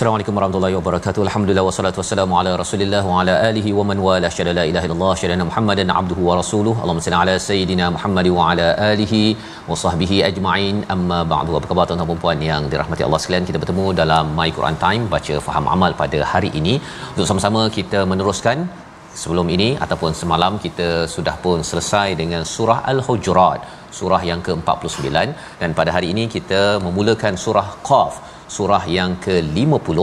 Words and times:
Assalamualaikum 0.00 0.34
warahmatullahi 0.38 0.74
wabarakatuh. 0.78 1.20
Alhamdulillah 1.26 1.62
wassalatu 1.68 1.98
wassalamu 2.00 2.34
ala 2.40 2.50
Rasulillah 2.60 3.00
wa 3.10 3.14
ala 3.20 3.32
alihi 3.46 3.70
wa 3.78 3.84
man 3.90 3.98
wala 4.04 4.28
syada 4.34 4.52
la 4.58 4.64
ilaha 4.70 4.86
illallah 4.88 5.08
syada 5.22 5.44
Muhammadan 5.48 5.88
abduhu 6.00 6.24
wa 6.28 6.34
rasuluh. 6.40 6.74
Allahumma 6.82 7.02
salli 7.06 7.18
ala 7.22 7.34
sayidina 7.46 7.86
Muhammad 7.94 8.26
wa 8.36 8.44
ala 8.50 8.66
alihi 8.90 9.22
wa 9.70 9.76
sahbihi 9.82 10.18
ajma'in. 10.28 10.76
Amma 10.94 11.18
ba'du. 11.32 11.56
Apa 11.60 11.66
khabar 11.70 11.86
tuan-tuan 11.90 12.12
dan 12.12 12.20
puan 12.24 12.44
yang 12.50 12.62
dirahmati 12.74 13.04
Allah 13.06 13.20
sekalian? 13.24 13.48
Kita 13.50 13.60
bertemu 13.64 13.86
dalam 14.02 14.24
My 14.38 14.48
Quran 14.60 14.76
Time 14.84 15.06
baca 15.16 15.34
faham 15.48 15.66
amal 15.74 15.94
pada 16.04 16.20
hari 16.34 16.50
ini 16.62 16.76
untuk 17.16 17.26
sama-sama 17.32 17.62
kita 17.78 18.02
meneruskan 18.12 18.56
sebelum 19.24 19.46
ini 19.58 19.68
ataupun 19.86 20.14
semalam 20.22 20.54
kita 20.66 20.88
sudah 21.16 21.36
pun 21.46 21.58
selesai 21.72 22.08
dengan 22.22 22.44
surah 22.54 22.80
Al-Hujurat 22.94 23.60
surah 24.00 24.22
yang 24.32 24.40
ke-49 24.48 25.10
dan 25.62 25.70
pada 25.80 25.90
hari 25.98 26.10
ini 26.16 26.24
kita 26.38 26.62
memulakan 26.86 27.34
surah 27.46 27.68
Qaf 27.90 28.14
surah 28.56 28.82
yang 28.98 29.10
ke-50 29.24 30.00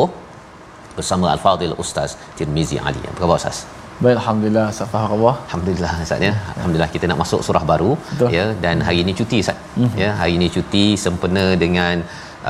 bersama 0.97 1.25
Al-Fadhil 1.33 1.73
Ustaz 1.83 2.11
Tirmizi 2.37 2.77
Ali. 2.89 3.01
Apa 3.09 3.17
khabar 3.23 3.37
Ustaz? 3.41 3.57
Baik, 4.03 4.15
alhamdulillah, 4.21 4.65
safar 4.79 5.01
Allah. 5.17 5.33
Alhamdulillah 5.47 5.91
Ustaz 6.05 6.25
ya. 6.27 6.29
ya. 6.31 6.53
Alhamdulillah 6.57 6.89
kita 6.95 7.05
nak 7.11 7.19
masuk 7.23 7.41
surah 7.47 7.63
baru 7.71 7.91
Betul. 8.11 8.29
ya 8.37 8.45
dan 8.65 8.85
hari 8.87 8.99
ini 9.05 9.13
cuti 9.21 9.39
Ustaz. 9.45 9.59
Mm-hmm. 9.79 9.97
Ya, 10.03 10.09
hari 10.21 10.33
ini 10.39 10.47
cuti 10.57 10.85
sempena 11.05 11.45
dengan 11.63 11.95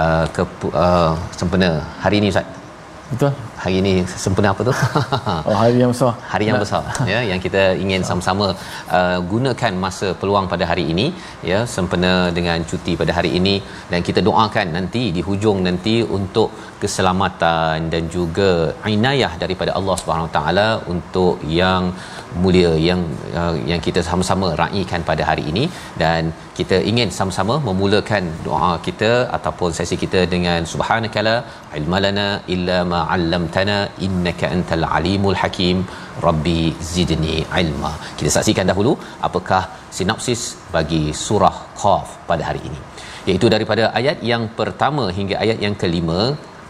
uh, 0.03 0.25
ke, 0.38 0.44
uh, 0.86 1.12
sempena 1.42 1.70
hari 2.06 2.20
ini 2.24 2.30
Ustaz. 2.34 2.47
Betul 3.14 3.31
hari 3.66 3.78
ini 3.81 3.94
sempena 4.24 4.48
apa 4.53 4.64
tu? 4.70 4.74
Oh, 5.48 5.56
hari 5.62 5.78
yang 5.81 5.92
besar. 5.94 6.09
Hari 6.34 6.46
yang 6.50 6.59
besar. 6.66 6.81
Ya, 7.14 7.20
yang 7.31 7.40
kita 7.46 7.62
ingin 7.84 8.02
sama-sama 8.09 8.48
uh, 9.00 9.18
gunakan 9.34 9.74
masa 9.86 10.08
peluang 10.22 10.46
pada 10.53 10.66
hari 10.72 10.86
ini, 10.94 11.06
ya, 11.52 11.59
sempena 11.76 12.12
dengan 12.38 12.59
cuti 12.72 12.94
pada 13.02 13.12
hari 13.18 13.31
ini 13.40 13.56
dan 13.92 14.00
kita 14.09 14.20
doakan 14.30 14.68
nanti 14.78 15.03
di 15.18 15.22
hujung 15.28 15.58
nanti 15.68 15.96
untuk 16.18 16.50
keselamatan 16.84 17.90
dan 17.94 18.03
juga 18.18 18.50
inayah 18.98 19.31
daripada 19.44 19.72
Allah 19.80 19.96
Subhanahu 20.02 20.32
taala 20.38 20.70
untuk 20.96 21.36
yang 21.62 21.84
mulia 22.44 22.72
yang 22.90 23.02
uh, 23.42 23.56
yang 23.72 23.82
kita 23.88 24.00
sama-sama 24.09 24.47
raikan 24.64 25.02
pada 25.12 25.24
hari 25.32 25.44
ini 25.52 25.64
dan 26.03 26.24
kita 26.58 26.78
ingin 26.90 27.10
sama-sama 27.16 27.56
memulakan 27.68 28.26
doa 28.48 28.72
kita 28.88 29.10
ataupun 29.38 29.70
sesi 29.78 29.96
kita 30.04 30.20
dengan 30.34 30.60
subhanakala 30.74 31.34
ilmalana 31.80 32.28
illa 32.56 32.78
ma 32.92 33.00
'allamtana 33.14 33.78
innaka 34.08 34.46
antal 34.56 34.86
alimul 35.00 35.38
hakim 35.42 35.80
rabbi 36.28 36.60
zidni 36.92 37.36
ilma 37.64 37.92
kita 38.20 38.32
saksikan 38.38 38.68
dahulu 38.72 38.94
apakah 39.30 39.62
sinopsis 39.98 40.44
bagi 40.76 41.04
surah 41.26 41.56
qaf 41.82 42.08
pada 42.30 42.46
hari 42.50 42.64
ini 42.70 42.80
iaitu 43.30 43.48
daripada 43.56 43.84
ayat 44.02 44.18
yang 44.32 44.46
pertama 44.62 45.06
hingga 45.20 45.38
ayat 45.44 45.60
yang 45.68 45.76
kelima 45.84 46.20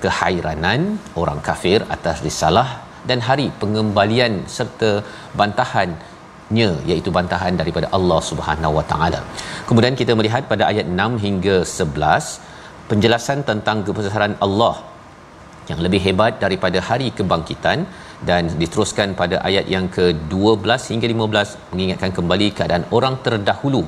kehairanan 0.06 0.81
orang 1.24 1.40
kafir 1.50 1.79
atas 1.97 2.18
risalah 2.28 2.69
dan 3.09 3.19
hari 3.29 3.47
pengembalian 3.62 4.35
serta 4.57 4.91
bantahan 5.40 5.90
nya 6.57 6.67
iaitu 6.89 7.09
bantahan 7.17 7.53
daripada 7.61 7.88
Allah 7.97 8.19
Subhanahu 8.29 8.73
Wa 8.78 8.83
Taala. 8.91 9.22
Kemudian 9.67 9.95
kita 10.01 10.13
melihat 10.19 10.44
pada 10.51 10.63
ayat 10.72 10.85
6 11.06 11.25
hingga 11.25 11.56
11 11.69 12.89
penjelasan 12.89 13.39
tentang 13.50 13.78
kebesaran 13.88 14.33
Allah 14.47 14.75
yang 15.69 15.79
lebih 15.85 16.01
hebat 16.07 16.33
daripada 16.45 16.79
hari 16.89 17.07
kebangkitan 17.19 17.79
dan 18.29 18.41
diteruskan 18.61 19.09
pada 19.22 19.35
ayat 19.50 19.66
yang 19.75 19.88
ke-12 19.95 20.81
hingga 20.94 21.07
15 21.13 21.72
mengingatkan 21.72 22.11
kembali 22.17 22.47
keadaan 22.57 22.83
orang 22.97 23.16
terdahulu 23.25 23.81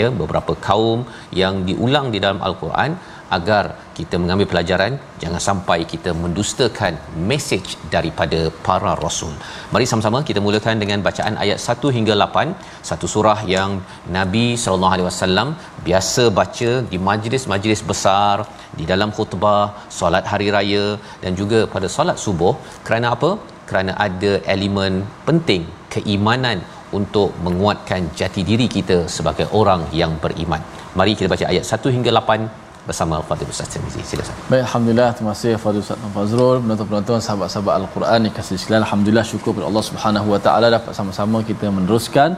ya 0.00 0.06
beberapa 0.20 0.52
kaum 0.68 1.00
yang 1.40 1.56
diulang 1.68 2.06
di 2.14 2.18
dalam 2.24 2.38
al-Quran 2.48 2.92
agar 3.36 3.64
kita 3.98 4.16
mengambil 4.22 4.46
pelajaran 4.52 4.92
jangan 5.22 5.42
sampai 5.48 5.78
kita 5.92 6.10
mendustakan 6.22 6.94
mesej 7.30 7.64
daripada 7.94 8.38
para 8.66 8.92
rasul. 9.04 9.32
Mari 9.72 9.86
sama-sama 9.92 10.18
kita 10.30 10.40
mulakan 10.46 10.76
dengan 10.82 11.00
bacaan 11.08 11.34
ayat 11.44 11.58
1 11.74 11.94
hingga 11.98 12.14
8, 12.24 12.58
satu 12.90 13.08
surah 13.14 13.38
yang 13.54 13.70
Nabi 14.18 14.46
sallallahu 14.64 14.94
alaihi 14.96 15.08
wasallam 15.10 15.48
biasa 15.88 16.24
baca 16.40 16.70
di 16.92 17.00
majlis-majlis 17.08 17.82
besar, 17.92 18.34
di 18.80 18.86
dalam 18.92 19.12
khutbah, 19.18 19.64
solat 20.00 20.24
hari 20.34 20.48
raya 20.56 20.84
dan 21.24 21.32
juga 21.42 21.60
pada 21.76 21.88
solat 21.96 22.18
subuh. 22.26 22.54
Kerana 22.88 23.08
apa? 23.16 23.32
Kerana 23.70 23.92
ada 24.08 24.32
elemen 24.56 24.94
penting 25.28 25.62
keimanan 25.96 26.58
untuk 26.98 27.30
menguatkan 27.46 28.02
jati 28.18 28.42
diri 28.50 28.66
kita 28.76 28.96
sebagai 29.16 29.46
orang 29.60 29.80
yang 30.00 30.12
beriman. 30.24 30.60
Mari 30.98 31.12
kita 31.18 31.28
baca 31.34 31.46
ayat 31.52 31.64
1 31.84 31.96
hingga 31.96 32.10
8 32.20 32.62
bersama 32.88 33.12
Al-Fatih 33.18 33.46
Ustaz 33.52 33.68
Tirmizi. 33.72 34.00
Sila 34.08 34.24
sahabat. 34.28 34.48
Baik, 34.52 34.62
Alhamdulillah. 34.66 35.08
Terima 35.18 35.30
kasih 35.34 35.52
Fadil 35.62 35.82
Ustaz 35.84 35.98
Tuan 36.02 36.12
Fazrul. 36.16 36.56
Penonton-penonton, 36.62 37.18
sahabat-sahabat 37.26 37.74
Al-Quran 37.80 38.18
ni 38.26 38.30
kasih 38.38 38.56
sekalian. 38.62 38.82
Alhamdulillah, 38.86 39.24
syukur 39.30 39.50
kepada 39.52 39.66
Allah 39.70 39.84
Subhanahu 39.90 40.26
Wa 40.34 40.40
Taala 40.46 40.68
dapat 40.78 40.92
sama-sama 40.98 41.38
kita 41.50 41.66
meneruskan 41.76 42.30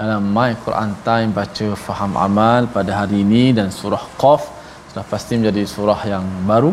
dalam 0.00 0.26
uh, 0.28 0.32
My 0.36 0.50
Quran 0.66 0.90
Time 1.06 1.30
baca 1.38 1.68
faham 1.86 2.12
amal 2.26 2.60
pada 2.76 2.90
hari 2.98 3.16
ini 3.26 3.42
dan 3.58 3.68
surah 3.78 4.02
Qaf 4.22 4.42
sudah 4.90 5.04
pasti 5.12 5.32
menjadi 5.38 5.62
surah 5.72 5.98
yang 6.12 6.26
baru 6.50 6.70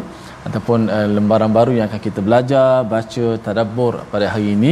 ataupun 0.48 0.80
uh, 0.98 1.07
lembaran 1.16 1.51
baru 1.57 1.71
yang 1.78 1.88
akan 1.89 2.01
kita 2.10 2.19
belajar 2.28 2.68
baca 2.94 3.25
tadabbur 3.48 3.94
pada 4.13 4.25
hari 4.33 4.48
ini 4.57 4.71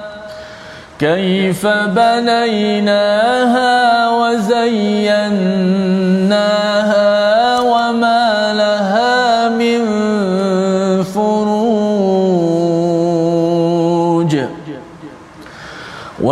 كيف 0.98 1.66
بنيناها 1.66 4.08
وزيناها 4.10 6.65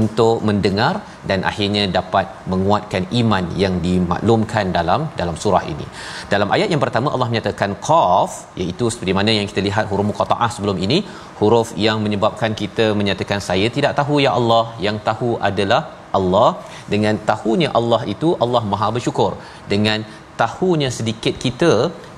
untuk 0.00 0.34
mendengar 0.48 0.92
dan 1.30 1.40
akhirnya 1.50 1.82
dapat 1.98 2.26
menguatkan 2.52 3.04
iman 3.22 3.44
yang 3.64 3.74
dimaklumkan 3.88 4.68
dalam 4.78 5.02
dalam 5.20 5.36
surah 5.44 5.62
ini 5.74 5.86
dalam 6.34 6.50
ayat 6.58 6.68
yang 6.74 6.82
pertama 6.86 7.08
Allah 7.14 7.28
menyatakan 7.32 7.72
qaf 7.88 8.32
iaitu 8.62 8.86
seperti 8.96 9.14
mana 9.20 9.34
yang 9.38 9.48
kita 9.52 9.62
lihat 9.68 9.84
huruf 9.92 10.08
muqataah 10.12 10.50
sebelum 10.56 10.78
ini 10.88 10.98
huruf 11.42 11.70
yang 11.88 11.98
menyebabkan 12.06 12.50
kita 12.62 12.86
menyatakan 13.00 13.40
saya 13.50 13.68
tidak 13.78 13.94
tahu 14.00 14.16
ya 14.26 14.32
Allah 14.40 14.64
yang 14.88 14.98
tahu 15.10 15.30
adalah 15.50 15.82
Allah 16.18 16.48
dengan 16.92 17.14
tahunya 17.30 17.68
Allah 17.78 18.00
itu 18.14 18.28
Allah 18.44 18.60
Maha 18.72 18.88
bersyukur 18.96 19.30
dengan 19.72 19.98
tahunya 20.40 20.88
sedikit 20.96 21.34
kita 21.44 21.70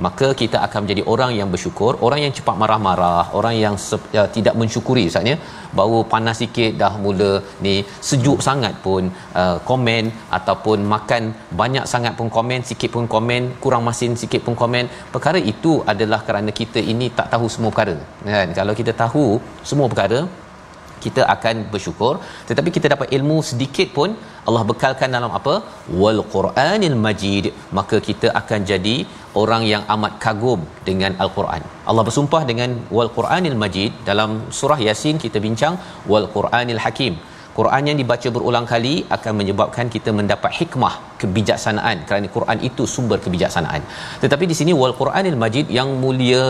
maka 0.07 0.29
kita 0.41 0.57
akan 0.67 0.81
menjadi 0.85 1.03
orang 1.13 1.31
yang 1.39 1.49
bersyukur 1.55 1.91
orang 2.07 2.21
yang 2.25 2.33
cepat 2.39 2.57
marah-marah 2.63 3.23
orang 3.39 3.55
yang 3.65 3.75
sep, 3.87 4.03
ya, 4.17 4.23
tidak 4.37 4.55
mensyukuri 4.61 5.05
misalnya 5.09 5.37
baru 5.79 5.99
panas 6.13 6.39
sikit 6.43 6.73
dah 6.83 6.93
mula 7.05 7.33
ni 7.67 7.75
sejuk 8.09 8.39
sangat 8.49 8.75
pun 8.87 9.03
uh, 9.41 9.57
komen 9.71 10.05
ataupun 10.39 10.79
makan 10.95 11.23
banyak 11.61 11.87
sangat 11.93 12.13
pun 12.21 12.29
komen 12.39 12.61
sikit 12.71 12.93
pun 12.97 13.07
komen 13.17 13.43
kurang 13.65 13.85
masin 13.89 14.15
sikit 14.23 14.41
pun 14.47 14.57
komen 14.63 14.87
perkara 15.15 15.41
itu 15.53 15.73
adalah 15.95 16.21
kerana 16.29 16.51
kita 16.61 16.83
ini 16.95 17.09
tak 17.21 17.31
tahu 17.35 17.47
semua 17.57 17.71
perkara 17.75 17.97
kan 18.37 18.49
kalau 18.61 18.75
kita 18.83 18.93
tahu 19.05 19.27
semua 19.71 19.89
perkara 19.93 20.21
kita 21.07 21.23
akan 21.35 21.57
bersyukur 21.75 22.13
tetapi 22.49 22.71
kita 22.77 22.87
dapat 22.95 23.09
ilmu 23.19 23.37
sedikit 23.51 23.89
pun 23.99 24.09
Allah 24.49 24.63
bekalkan 24.71 25.11
dalam 25.17 25.33
apa 25.39 25.55
wal 26.01 26.21
quranil 26.35 26.97
majid 27.07 27.47
maka 27.79 27.97
kita 28.09 28.29
akan 28.41 28.61
jadi 28.73 28.97
orang 29.43 29.63
yang 29.71 29.83
amat 29.95 30.13
kagum 30.25 30.61
dengan 30.87 31.13
al-Quran. 31.25 31.63
Allah 31.91 32.03
bersumpah 32.09 32.41
dengan 32.51 32.71
wal 32.97 33.11
quranil 33.17 33.57
majid 33.63 33.91
dalam 34.11 34.31
surah 34.59 34.79
yasin 34.89 35.17
kita 35.25 35.39
bincang 35.47 35.75
wal 36.13 36.29
quranil 36.37 36.81
hakim. 36.85 37.13
Quran 37.59 37.85
yang 37.89 37.99
dibaca 38.03 38.29
berulang 38.37 38.65
kali 38.73 38.95
akan 39.17 39.33
menyebabkan 39.41 39.87
kita 39.95 40.11
mendapat 40.19 40.51
hikmah 40.59 40.93
kebijaksanaan 41.21 41.97
kerana 42.09 42.27
Quran 42.35 42.59
itu 42.69 42.83
sumber 42.95 43.19
kebijaksanaan. 43.25 43.83
Tetapi 44.25 44.45
di 44.51 44.55
sini 44.59 44.73
wal 44.81 44.95
Quranil 45.01 45.37
Majid 45.45 45.69
yang 45.79 45.91
mulia, 46.05 46.45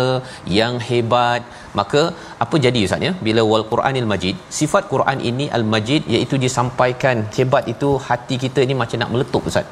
yang 0.59 0.75
hebat, 0.89 1.43
maka 1.81 2.03
apa 2.47 2.57
jadi 2.67 2.81
Ustaz 2.89 3.07
ya? 3.09 3.13
Bila 3.29 3.45
wal 3.53 3.67
Quranil 3.73 4.09
Majid, 4.15 4.35
sifat 4.61 4.87
Quran 4.95 5.21
ini 5.31 5.47
Al 5.59 5.67
Majid 5.75 6.03
iaitu 6.17 6.37
disampaikan 6.47 7.21
hebat 7.39 7.67
itu 7.75 7.91
hati 8.11 8.39
kita 8.47 8.61
ini 8.69 8.77
macam 8.83 9.01
nak 9.03 9.13
meletup 9.15 9.45
Ustaz. 9.53 9.69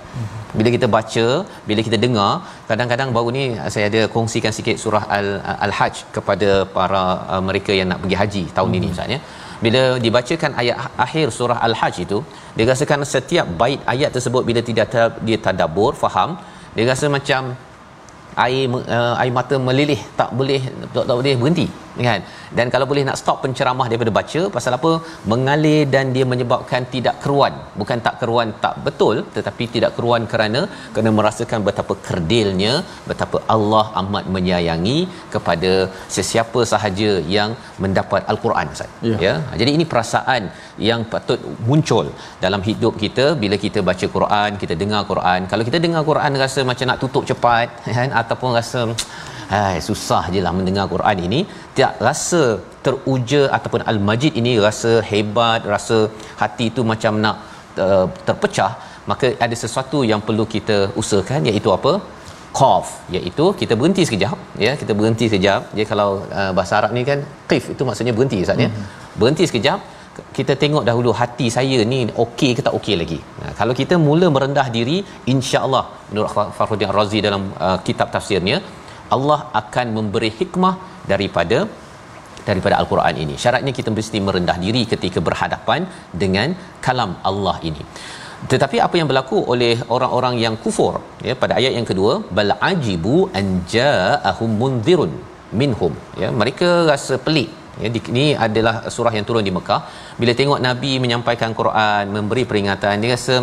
Bila 0.58 0.68
kita 0.76 0.86
baca, 0.96 1.26
bila 1.68 1.80
kita 1.88 1.96
dengar, 2.06 2.30
kadang-kadang 2.70 3.08
baru 3.18 3.28
ni 3.38 3.44
eh, 3.62 3.70
saya 3.76 3.84
ada 3.90 4.02
kongsikan 4.16 4.52
sikit 4.60 4.76
surah 4.84 5.04
Al 5.18 5.28
Al-Hajj 5.66 5.96
kepada 6.18 6.50
para 6.78 7.04
uh, 7.36 7.42
mereka 7.50 7.72
yang 7.80 7.88
nak 7.92 8.00
pergi 8.04 8.18
haji 8.22 8.44
tahun 8.58 8.70
hmm. 8.72 8.78
ini 8.80 8.88
Ustaz 8.96 9.14
ya 9.16 9.20
bila 9.64 9.82
dibacakan 10.04 10.52
ayat 10.62 10.76
ha-, 10.84 10.92
akhir 11.04 11.26
surah 11.38 11.58
al-hajj 11.68 11.98
itu 12.06 12.18
dia 12.56 12.66
rasakan 12.72 13.02
setiap 13.14 13.46
bait 13.60 13.80
ayat 13.94 14.10
tersebut 14.16 14.42
bila 14.48 14.60
tidak 14.70 14.88
dia 15.28 15.38
tadabbur 15.46 15.92
faham 16.04 16.32
dia 16.76 16.84
rasa 16.92 17.06
macam 17.16 17.42
air 18.44 18.62
uh, 18.96 19.14
air 19.22 19.32
mata 19.38 19.56
melilih 19.66 19.98
tak 20.20 20.30
boleh 20.38 20.60
tak, 20.94 21.04
tak 21.08 21.16
boleh 21.20 21.34
berhenti 21.40 21.66
kan 22.06 22.20
dan 22.58 22.66
kalau 22.74 22.86
boleh 22.92 23.04
nak 23.08 23.18
stop 23.20 23.36
penceramah 23.44 23.86
daripada 23.90 24.12
baca 24.18 24.40
pasal 24.56 24.72
apa 24.78 24.92
mengalir 25.32 25.82
dan 25.94 26.10
dia 26.16 26.24
menyebabkan 26.32 26.82
tidak 26.94 27.16
keruan 27.22 27.54
bukan 27.80 27.98
tak 28.06 28.14
keruan 28.20 28.48
tak 28.64 28.74
betul 28.86 29.16
tetapi 29.36 29.64
tidak 29.74 29.92
keruan 29.96 30.24
kerana 30.32 30.60
kena 30.96 31.10
merasakan 31.18 31.62
betapa 31.68 31.94
kerdilnya 32.08 32.74
betapa 33.10 33.38
Allah 33.56 33.84
amat 34.02 34.26
menyayangi 34.36 34.98
kepada 35.34 35.72
sesiapa 36.16 36.62
sahaja 36.72 37.10
yang 37.36 37.50
mendapat 37.84 38.22
al-Quran 38.34 38.68
Ustaz 38.76 38.92
ya. 39.10 39.16
ya 39.26 39.34
ha, 39.50 39.54
jadi 39.62 39.70
ini 39.78 39.86
perasaan 39.94 40.42
yang 40.90 41.00
patut 41.14 41.40
muncul 41.70 42.06
dalam 42.44 42.60
hidup 42.68 42.94
kita 43.02 43.26
bila 43.42 43.56
kita 43.64 43.80
baca 43.90 44.06
Quran 44.16 44.50
kita 44.62 44.74
dengar 44.84 45.02
Quran 45.12 45.40
kalau 45.52 45.64
kita 45.70 45.78
dengar 45.86 46.02
Quran 46.12 46.40
rasa 46.44 46.60
macam 46.70 46.88
nak 46.92 47.00
tutup 47.04 47.24
cepat 47.32 47.68
kan 47.98 48.08
ataupun 48.22 48.50
rasa 48.60 48.80
Hai, 49.52 49.76
susah 49.88 50.20
je 50.34 50.40
lah 50.46 50.52
mendengar 50.58 50.84
Quran 50.94 51.18
ini. 51.26 51.40
Tiap 51.76 51.92
rasa 52.08 52.40
teruja 52.86 53.42
ataupun 53.56 53.82
al-majid 53.92 54.32
ini 54.40 54.52
rasa 54.66 54.92
hebat, 55.12 55.60
rasa 55.74 55.98
hati 56.42 56.66
itu 56.72 56.82
macam 56.92 57.12
nak 57.24 57.36
uh, 57.86 58.06
terpecah. 58.28 58.72
Maka 59.10 59.26
ada 59.46 59.56
sesuatu 59.62 59.98
yang 60.10 60.20
perlu 60.28 60.44
kita 60.56 60.76
usahakan 61.00 61.48
iaitu 61.50 61.70
apa? 61.78 61.92
Qaf. 62.58 62.88
Iaitu 63.16 63.46
kita 63.62 63.72
berhenti 63.80 64.02
sekejap. 64.10 64.36
Ya, 64.66 64.72
kita 64.82 64.92
berhenti 65.00 65.26
sekejap. 65.30 65.60
Jadi 65.76 65.86
kalau 65.94 66.10
uh, 66.40 66.52
bahasa 66.58 66.74
Arab 66.80 66.92
ni 66.98 67.02
kan, 67.10 67.20
qif 67.50 67.64
itu 67.74 67.82
maksudnya 67.88 68.14
berhenti. 68.18 68.40
Saat, 68.48 68.62
ya? 68.64 68.70
mm-hmm. 68.72 69.18
Berhenti 69.20 69.46
sekejap 69.50 69.80
kita 70.38 70.54
tengok 70.62 70.84
dahulu 70.88 71.10
hati 71.20 71.46
saya 71.54 71.78
ni 71.92 71.96
okey 72.24 72.50
ke 72.56 72.60
tak 72.66 72.74
okey 72.78 72.94
lagi. 73.02 73.18
Nah, 73.42 73.52
kalau 73.60 73.74
kita 73.80 73.94
mula 74.08 74.26
merendah 74.34 74.66
diri 74.76 74.98
insya-Allah 75.32 75.84
menurut 76.10 76.30
Farhuddin 76.58 76.92
Razi 76.98 77.18
dalam 77.26 77.42
uh, 77.66 77.78
kitab 77.86 78.08
tafsirnya 78.14 78.56
Allah 79.16 79.40
akan 79.60 79.86
memberi 79.98 80.30
hikmah 80.40 80.74
daripada 81.12 81.58
daripada 82.48 82.74
al-Quran 82.80 83.14
ini. 83.24 83.34
Syaratnya 83.42 83.72
kita 83.78 83.88
mesti 83.98 84.18
merendah 84.26 84.56
diri 84.64 84.82
ketika 84.92 85.18
berhadapan 85.28 85.82
dengan 86.22 86.48
kalam 86.86 87.10
Allah 87.30 87.56
ini. 87.68 87.80
Tetapi 88.52 88.76
apa 88.86 88.94
yang 89.00 89.08
berlaku 89.10 89.38
oleh 89.52 89.72
orang-orang 89.94 90.34
yang 90.44 90.54
kufur 90.64 90.94
ya 91.28 91.34
pada 91.42 91.52
ayat 91.60 91.72
yang 91.78 91.86
kedua 91.90 92.12
bal 92.38 92.52
ajibu 92.72 93.14
an 93.40 93.46
ja'ahum 93.76 94.50
mundhirun 94.62 95.12
minhum 95.60 95.92
ya 96.22 96.28
mereka 96.42 96.68
rasa 96.90 97.14
pelik 97.26 97.50
Ya, 97.82 97.88
ini 98.14 98.26
adalah 98.46 98.74
surah 98.96 99.10
yang 99.16 99.26
turun 99.28 99.42
di 99.46 99.52
Mekah. 99.56 99.80
Bila 100.20 100.30
tengok 100.40 100.60
Nabi 100.66 100.92
menyampaikan 101.02 101.50
Quran, 101.58 102.12
memberi 102.16 102.44
peringatan, 102.50 103.02
dia 103.02 103.10
rasa 103.16 103.36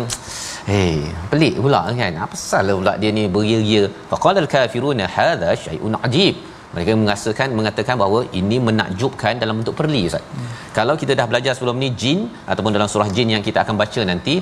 Hei, 0.70 0.94
eh, 1.02 1.10
pelik 1.30 1.54
pula 1.62 1.80
kan. 2.00 2.12
Apa 2.24 2.34
salah 2.38 2.74
pula 2.80 2.94
dia 3.02 3.10
ni 3.16 3.24
beria-ria. 3.34 3.84
Faqala 4.10 4.38
al-kafiruna 4.44 5.04
hadha 5.16 5.50
shay'un 5.64 5.94
ajib 6.06 6.34
mereka 6.74 6.92
mengasakan 7.00 7.48
mengatakan 7.58 7.96
bahawa 8.02 8.20
ini 8.40 8.56
menakjubkan 8.68 9.34
dalam 9.42 9.56
bentuk 9.60 9.74
perli 9.80 10.02
ustaz. 10.10 10.24
Hmm. 10.36 10.46
Kalau 10.78 10.94
kita 11.02 11.12
dah 11.20 11.26
belajar 11.30 11.52
sebelum 11.56 11.76
ni 11.84 11.88
jin 12.02 12.20
ataupun 12.52 12.72
dalam 12.76 12.88
surah 12.92 13.08
jin 13.16 13.30
yang 13.34 13.42
kita 13.48 13.58
akan 13.64 13.76
baca 13.82 14.02
nanti 14.10 14.34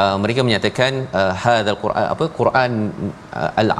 uh, 0.00 0.14
mereka 0.24 0.40
menyatakan 0.48 0.92
uh, 1.20 1.32
hadzal 1.44 1.78
quran 1.84 2.06
apa 2.14 2.26
quran 2.40 2.72
uh, 3.40 3.52
al 3.62 3.70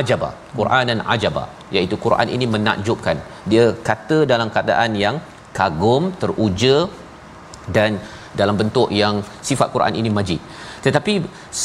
ajaba 0.00 0.30
quranan 0.58 1.00
ajaba 1.16 1.44
iaitu 1.76 1.98
quran 2.06 2.28
ini 2.36 2.48
menakjubkan. 2.56 3.16
Dia 3.52 3.66
kata 3.90 4.18
dalam 4.34 4.50
keadaan 4.56 4.92
yang 5.04 5.18
kagum, 5.60 6.04
teruja 6.22 6.76
dan 7.78 7.90
dalam 8.40 8.56
bentuk 8.62 8.88
yang 9.02 9.16
sifat 9.50 9.68
quran 9.76 9.94
ini 10.02 10.10
majid. 10.18 10.40
Tetapi 10.86 11.12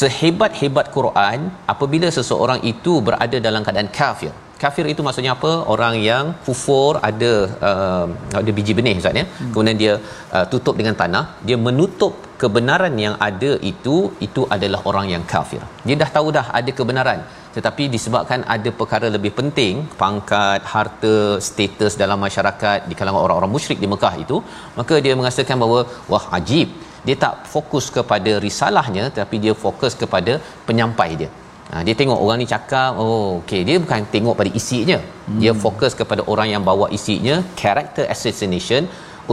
sehebat-hebat 0.00 0.86
quran 0.98 1.40
apabila 1.72 2.08
seseorang 2.18 2.60
itu 2.74 2.92
berada 3.08 3.38
dalam 3.48 3.64
keadaan 3.66 3.90
kafir 3.98 4.32
kafir 4.64 4.84
itu 4.92 5.02
maksudnya 5.06 5.32
apa 5.36 5.50
orang 5.74 5.94
yang 6.08 6.24
kufur 6.46 6.90
ada 7.10 7.32
uh, 7.70 8.06
ada 8.40 8.50
biji 8.56 8.72
benih 8.78 8.94
ustaz 9.00 9.20
ya 9.20 9.24
hmm. 9.26 9.50
kemudian 9.52 9.78
dia 9.82 9.94
uh, 10.36 10.44
tutup 10.52 10.74
dengan 10.80 10.96
tanah 11.02 11.24
dia 11.48 11.58
menutup 11.66 12.12
kebenaran 12.42 12.94
yang 13.04 13.14
ada 13.28 13.50
itu 13.72 13.96
itu 14.26 14.42
adalah 14.56 14.80
orang 14.90 15.06
yang 15.14 15.24
kafir 15.32 15.62
dia 15.86 15.96
dah 16.02 16.10
tahu 16.16 16.28
dah 16.38 16.46
ada 16.60 16.72
kebenaran 16.80 17.20
tetapi 17.56 17.84
disebabkan 17.94 18.40
ada 18.54 18.70
perkara 18.80 19.06
lebih 19.16 19.32
penting 19.38 19.74
pangkat 20.02 20.60
harta 20.74 21.14
status 21.48 21.94
dalam 22.02 22.20
masyarakat 22.26 22.78
di 22.90 22.94
kalangan 23.00 23.22
orang-orang 23.26 23.52
musyrik 23.56 23.80
di 23.84 23.88
Mekah 23.94 24.12
itu 24.24 24.36
maka 24.78 24.96
dia 25.06 25.16
mengatakan 25.20 25.58
bahawa 25.64 25.80
wah 26.12 26.24
ajib 26.40 26.68
dia 27.06 27.16
tak 27.24 27.34
fokus 27.54 27.84
kepada 27.98 28.32
risalahnya 28.46 29.04
tetapi 29.14 29.36
dia 29.46 29.54
fokus 29.64 29.92
kepada 30.04 30.32
penyampai 30.68 31.10
dia 31.20 31.30
Ha, 31.72 31.80
dia 31.86 31.94
tengok 32.00 32.18
orang 32.22 32.38
ni 32.42 32.46
cakap, 32.54 32.92
oh 33.02 33.26
okey, 33.40 33.60
dia 33.66 33.76
bukan 33.82 34.06
tengok 34.14 34.34
pada 34.40 34.50
isinya. 34.60 34.96
Hmm. 35.26 35.38
Dia 35.42 35.52
fokus 35.64 35.92
kepada 36.00 36.22
orang 36.32 36.48
yang 36.54 36.62
bawa 36.68 36.86
isinya, 36.98 37.36
character 37.62 38.04
assassination 38.14 38.82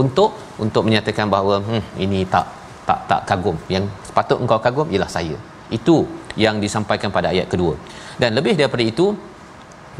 untuk 0.02 0.30
untuk 0.64 0.82
menyatakan 0.86 1.26
bahawa 1.34 1.54
hmm 1.68 1.84
ini 2.04 2.20
tak 2.34 2.46
tak 2.88 2.98
tak 3.10 3.20
kagum. 3.30 3.56
Yang 3.74 3.84
sepatut 4.08 4.38
engkau 4.44 4.58
kagum 4.66 4.86
ialah 4.94 5.10
saya. 5.16 5.36
Itu 5.78 5.96
yang 6.44 6.56
disampaikan 6.66 7.10
pada 7.16 7.26
ayat 7.34 7.46
kedua. 7.54 7.72
Dan 8.22 8.30
lebih 8.38 8.54
daripada 8.60 8.86
itu 8.92 9.06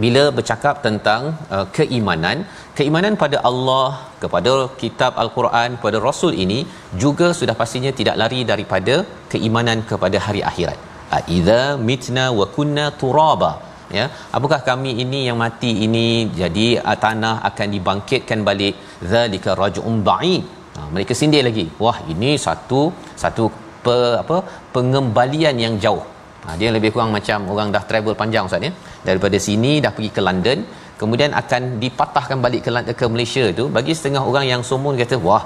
bila 0.02 0.22
bercakap 0.38 0.74
tentang 0.86 1.22
uh, 1.54 1.66
keimanan, 1.78 2.36
keimanan 2.78 3.14
pada 3.24 3.38
Allah, 3.50 3.88
kepada 4.22 4.52
kitab 4.82 5.12
al-Quran, 5.24 5.70
pada 5.86 5.98
rasul 6.10 6.34
ini 6.44 6.60
juga 7.04 7.28
sudah 7.40 7.56
pastinya 7.62 7.92
tidak 8.00 8.18
lari 8.22 8.40
daripada 8.52 8.94
keimanan 9.34 9.80
kepada 9.90 10.20
hari 10.28 10.42
akhirat 10.52 10.78
aiza 11.16 11.58
ah, 11.62 11.70
mitna 11.90 12.24
wa 12.38 12.46
kunna 12.56 12.84
turaba 13.00 13.50
ya 13.98 14.04
apakah 14.36 14.58
kami 14.68 14.90
ini 15.02 15.20
yang 15.28 15.38
mati 15.44 15.70
ini 15.86 16.06
jadi 16.40 16.66
ah, 16.90 16.96
tanah 17.06 17.36
akan 17.48 17.66
dibangkitkan 17.76 18.40
balik 18.48 18.74
zalika 19.12 19.52
raj'un 19.62 19.96
ba'id 20.10 20.42
ha, 20.42 20.78
ah, 20.82 20.86
mereka 20.96 21.14
sindir 21.20 21.42
lagi 21.48 21.66
wah 21.84 21.96
ini 22.14 22.32
satu 22.46 22.82
satu 23.24 23.44
pe, 23.86 23.98
apa 24.22 24.36
pengembalian 24.76 25.56
yang 25.64 25.76
jauh 25.86 26.04
ha, 26.44 26.56
dia 26.60 26.70
lebih 26.78 26.92
kurang 26.96 27.12
macam 27.18 27.48
orang 27.54 27.70
dah 27.76 27.82
travel 27.90 28.16
panjang 28.24 28.48
ustaz 28.50 28.68
ya 28.68 28.72
daripada 29.08 29.38
sini 29.48 29.72
dah 29.86 29.92
pergi 29.98 30.10
ke 30.18 30.22
London 30.28 30.60
kemudian 31.02 31.32
akan 31.42 31.62
dipatahkan 31.84 32.38
balik 32.44 32.60
ke 32.66 32.70
ke 33.00 33.06
Malaysia 33.16 33.44
tu 33.60 33.64
bagi 33.78 33.92
setengah 33.98 34.22
orang 34.30 34.46
yang 34.52 34.62
somong 34.72 34.96
kata 35.02 35.16
wah 35.28 35.42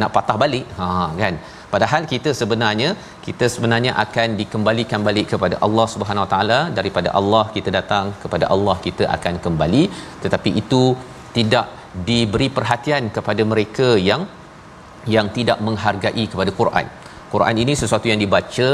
nak 0.00 0.10
patah 0.16 0.36
balik 0.44 0.66
ha 0.80 0.88
kan 1.22 1.34
padahal 1.74 2.02
kita 2.12 2.30
sebenarnya 2.40 2.88
kita 3.26 3.44
sebenarnya 3.54 3.92
akan 4.04 4.28
dikembalikan 4.40 5.00
balik 5.08 5.26
kepada 5.32 5.56
Allah 5.66 5.86
Subhanahu 5.94 6.24
Wa 6.24 6.30
Taala 6.34 6.60
daripada 6.78 7.08
Allah 7.20 7.44
kita 7.56 7.70
datang 7.78 8.06
kepada 8.22 8.46
Allah 8.54 8.76
kita 8.86 9.04
akan 9.16 9.36
kembali 9.46 9.84
tetapi 10.24 10.52
itu 10.62 10.82
tidak 11.38 11.66
diberi 12.10 12.48
perhatian 12.58 13.04
kepada 13.16 13.42
mereka 13.52 13.88
yang 14.10 14.22
yang 15.14 15.28
tidak 15.36 15.58
menghargai 15.66 16.24
kepada 16.32 16.50
Quran. 16.60 16.86
Quran 17.32 17.56
ini 17.62 17.72
sesuatu 17.80 18.06
yang 18.10 18.20
dibaca 18.24 18.68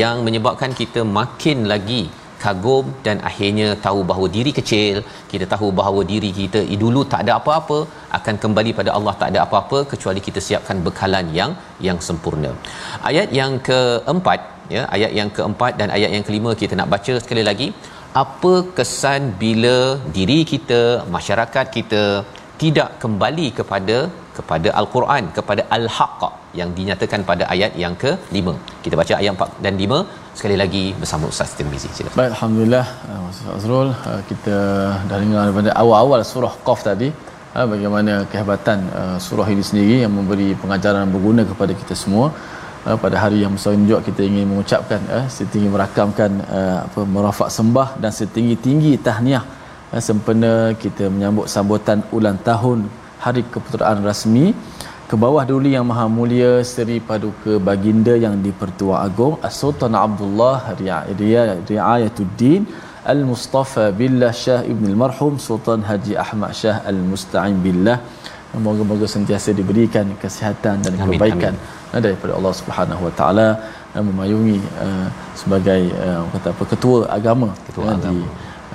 yang 0.00 0.16
menyebabkan 0.26 0.70
kita 0.80 1.00
makin 1.18 1.58
lagi 1.72 2.02
kagum 2.44 2.86
dan 3.06 3.16
akhirnya 3.30 3.68
tahu 3.86 4.00
bahawa 4.10 4.26
diri 4.36 4.52
kecil, 4.58 4.96
kita 5.32 5.44
tahu 5.52 5.68
bahawa 5.78 6.00
diri 6.12 6.30
kita 6.40 6.60
eh, 6.74 6.78
dulu 6.84 7.00
tak 7.12 7.20
ada 7.24 7.32
apa-apa, 7.40 7.78
akan 8.18 8.36
kembali 8.44 8.70
pada 8.80 8.90
Allah 8.96 9.14
tak 9.20 9.28
ada 9.32 9.40
apa-apa 9.46 9.80
kecuali 9.92 10.22
kita 10.28 10.42
siapkan 10.48 10.78
bekalan 10.86 11.28
yang 11.40 11.52
yang 11.88 12.00
sempurna. 12.08 12.50
Ayat 13.10 13.28
yang 13.40 13.54
keempat, 13.68 14.40
ya, 14.76 14.82
ayat 14.98 15.12
yang 15.20 15.30
keempat 15.38 15.72
dan 15.82 15.88
ayat 15.98 16.12
yang 16.18 16.26
kelima 16.30 16.52
kita 16.62 16.76
nak 16.80 16.90
baca 16.96 17.14
sekali 17.24 17.44
lagi. 17.50 17.68
Apa 18.24 18.54
kesan 18.78 19.22
bila 19.42 19.76
diri 20.18 20.40
kita, 20.54 20.82
masyarakat 21.18 21.66
kita 21.76 22.02
tidak 22.62 22.88
kembali 23.02 23.46
kepada 23.60 23.96
kepada 24.36 24.68
Al-Quran, 24.80 25.24
kepada 25.38 25.62
Al-Haqq 25.76 26.22
yang 26.58 26.70
dinyatakan 26.78 27.20
pada 27.30 27.44
ayat 27.54 27.72
yang 27.84 27.94
ke-5. 28.02 28.46
Kita 28.84 28.94
baca 29.00 29.14
ayat 29.20 29.30
4 29.46 29.64
dan 29.64 29.74
sekali 30.38 30.54
lagi 30.60 30.82
bersama 31.00 31.24
Ustaz 31.32 31.48
Siti 31.50 31.64
Mizi. 31.70 31.88
Silakan. 31.96 32.16
Baik, 32.20 32.30
alhamdulillah. 32.34 32.84
Ustaz 33.30 33.46
eh, 33.50 33.56
Azrul, 33.58 33.88
eh, 34.12 34.20
kita 34.30 34.54
dah 35.08 35.18
dengar 35.22 35.42
daripada 35.46 35.70
awal-awal 35.82 36.20
surah 36.32 36.52
Qaf 36.66 36.80
tadi 36.90 37.08
eh, 37.60 37.66
bagaimana 37.72 38.12
kehebatan 38.32 38.78
surah 39.26 39.48
ini 39.54 39.64
sendiri 39.70 39.96
yang 40.04 40.12
memberi 40.18 40.48
pengajaran 40.62 41.06
berguna 41.14 41.44
kepada 41.52 41.72
kita 41.82 41.94
semua. 42.04 42.26
Pada 43.02 43.16
hari 43.22 43.38
yang 43.42 43.52
besar 43.56 43.72
ini 43.78 43.84
juga 43.90 44.00
kita 44.08 44.20
ingin 44.30 44.46
mengucapkan 44.52 45.00
setinggi 45.34 45.68
merakamkan 45.74 46.30
apa 46.86 47.00
merafak 47.16 47.50
sembah 47.56 47.88
dan 48.02 48.10
setinggi-tinggi 48.16 48.92
tahniah 49.06 49.44
sempena 50.06 50.52
kita 50.82 51.04
menyambut 51.14 51.46
sambutan 51.54 52.00
ulang 52.16 52.38
tahun 52.48 52.78
Hari 53.24 53.42
Keputeraan 53.54 54.02
Rasmi 54.10 54.46
ke 55.12 55.16
bawah 55.24 55.42
duli 55.50 55.70
yang 55.76 55.84
maha 55.88 56.04
mulia 56.18 56.50
Seri 56.72 56.94
Paduka 57.08 57.54
Baginda 57.68 58.12
yang 58.24 58.36
dipertua 58.44 58.94
Agong 59.06 59.34
As-Sultan 59.48 59.94
Abdullah 60.04 60.54
Riayatuddin 61.70 62.62
Al-Mustafa 63.14 63.84
Billah 63.98 64.30
Shah 64.42 64.56
Ibn 64.72 64.84
Al-Marhum 64.92 65.34
Sultan 65.46 65.80
Haji 65.88 66.14
Ahmad 66.24 66.52
Shah 66.60 66.76
Al-Musta'in 66.92 67.58
Billah 67.66 67.96
Moga-moga 68.66 69.06
sentiasa 69.16 69.50
diberikan 69.60 70.06
kesihatan 70.22 70.74
dan 70.86 70.96
amin, 71.00 71.04
kebaikan 71.18 71.54
amin. 71.58 71.96
Eh, 71.98 72.02
daripada 72.06 72.32
Allah 72.38 72.52
Subhanahu 72.60 73.02
Wa 73.06 73.12
Taala 73.18 73.46
eh, 73.96 74.02
memayungi 74.08 74.58
uh, 74.86 75.08
sebagai 75.42 75.80
uh, 76.06 76.20
kata 76.36 76.46
apa 76.56 76.64
ketua 76.72 76.98
agama 77.18 77.48
ketua 77.68 77.86
ya, 77.90 77.96
agama. 78.00 78.08
di 78.08 78.18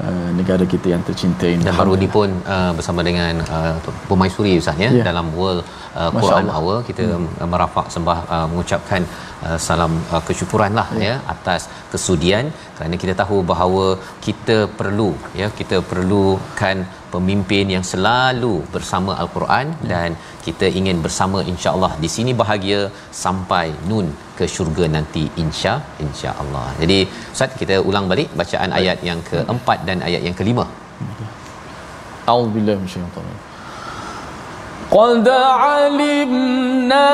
Uh, 0.07 0.29
negara 0.39 0.65
kita 0.71 0.87
yang 0.91 1.03
tercinta 1.05 1.45
ini. 1.51 1.63
Dan 1.67 1.75
baru 1.79 1.93
ni 2.01 2.07
pun 2.15 2.29
uh, 2.55 2.71
bersama 2.77 3.01
dengan 3.07 3.33
uh, 3.55 3.71
pemaisuri 4.09 4.51
Ustaz 4.61 4.81
ya 4.83 4.89
yeah. 4.97 5.05
dalam 5.07 5.27
world 5.37 5.61
uh, 6.01 6.11
Quran 6.23 6.47
Hour 6.57 6.77
kita 6.89 7.05
hmm. 7.15 7.47
merafak 7.53 7.87
sembah 7.95 8.19
uh, 8.35 8.45
mengucapkan 8.51 9.01
uh, 9.47 9.57
salam 9.67 9.93
uh, 10.17 10.21
lah 10.79 10.87
hmm. 10.93 11.01
ya 11.07 11.15
atas 11.33 11.61
kesudian 11.93 12.45
kerana 12.77 12.95
kita 13.03 13.13
tahu 13.21 13.37
bahawa 13.51 13.85
kita 14.27 14.57
perlu 14.79 15.09
ya 15.41 15.49
kita 15.59 15.79
perlukan 15.91 16.77
pemimpin 17.13 17.67
yang 17.73 17.85
selalu 17.91 18.55
bersama 18.75 19.11
al-Quran 19.23 19.67
hmm. 19.73 19.85
dan 19.91 20.09
kita 20.45 20.67
ingin 20.79 20.97
bersama 21.05 21.39
insya-Allah 21.51 21.91
di 22.03 22.09
sini 22.15 22.33
bahagia 22.43 22.81
sampai 23.23 23.67
nun 23.91 24.07
ke 24.39 24.45
syurga 24.55 24.85
nanti 24.95 25.23
insya 25.43 25.73
insya-Allah. 26.05 26.65
Jadi 26.81 26.99
ustaz 27.35 27.57
kita 27.61 27.77
ulang 27.89 28.05
balik 28.11 28.29
bacaan 28.43 28.73
ayat 28.81 28.99
yang 29.09 29.21
hmm. 29.23 29.29
keempat 29.31 29.79
dan 29.89 30.05
ayat 30.09 30.23
yang 30.29 30.37
kelima. 30.41 30.67
Hmm. 31.01 31.33
minasyaitanir 32.53 33.11
rajim. 33.15 33.46
قد 34.91 35.29
علمنا 35.29 37.13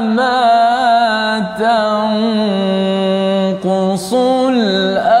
ما 0.00 1.38
تنقص 1.58 4.12
الأرض 4.14 5.17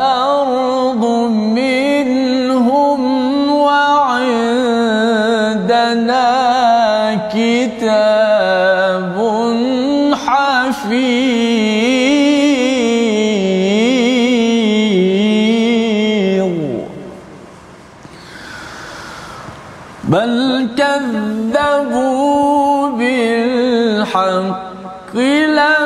بل 20.08 20.68
كذبوا 20.76 22.88
بالحق 22.90 24.68
لما 25.16 25.77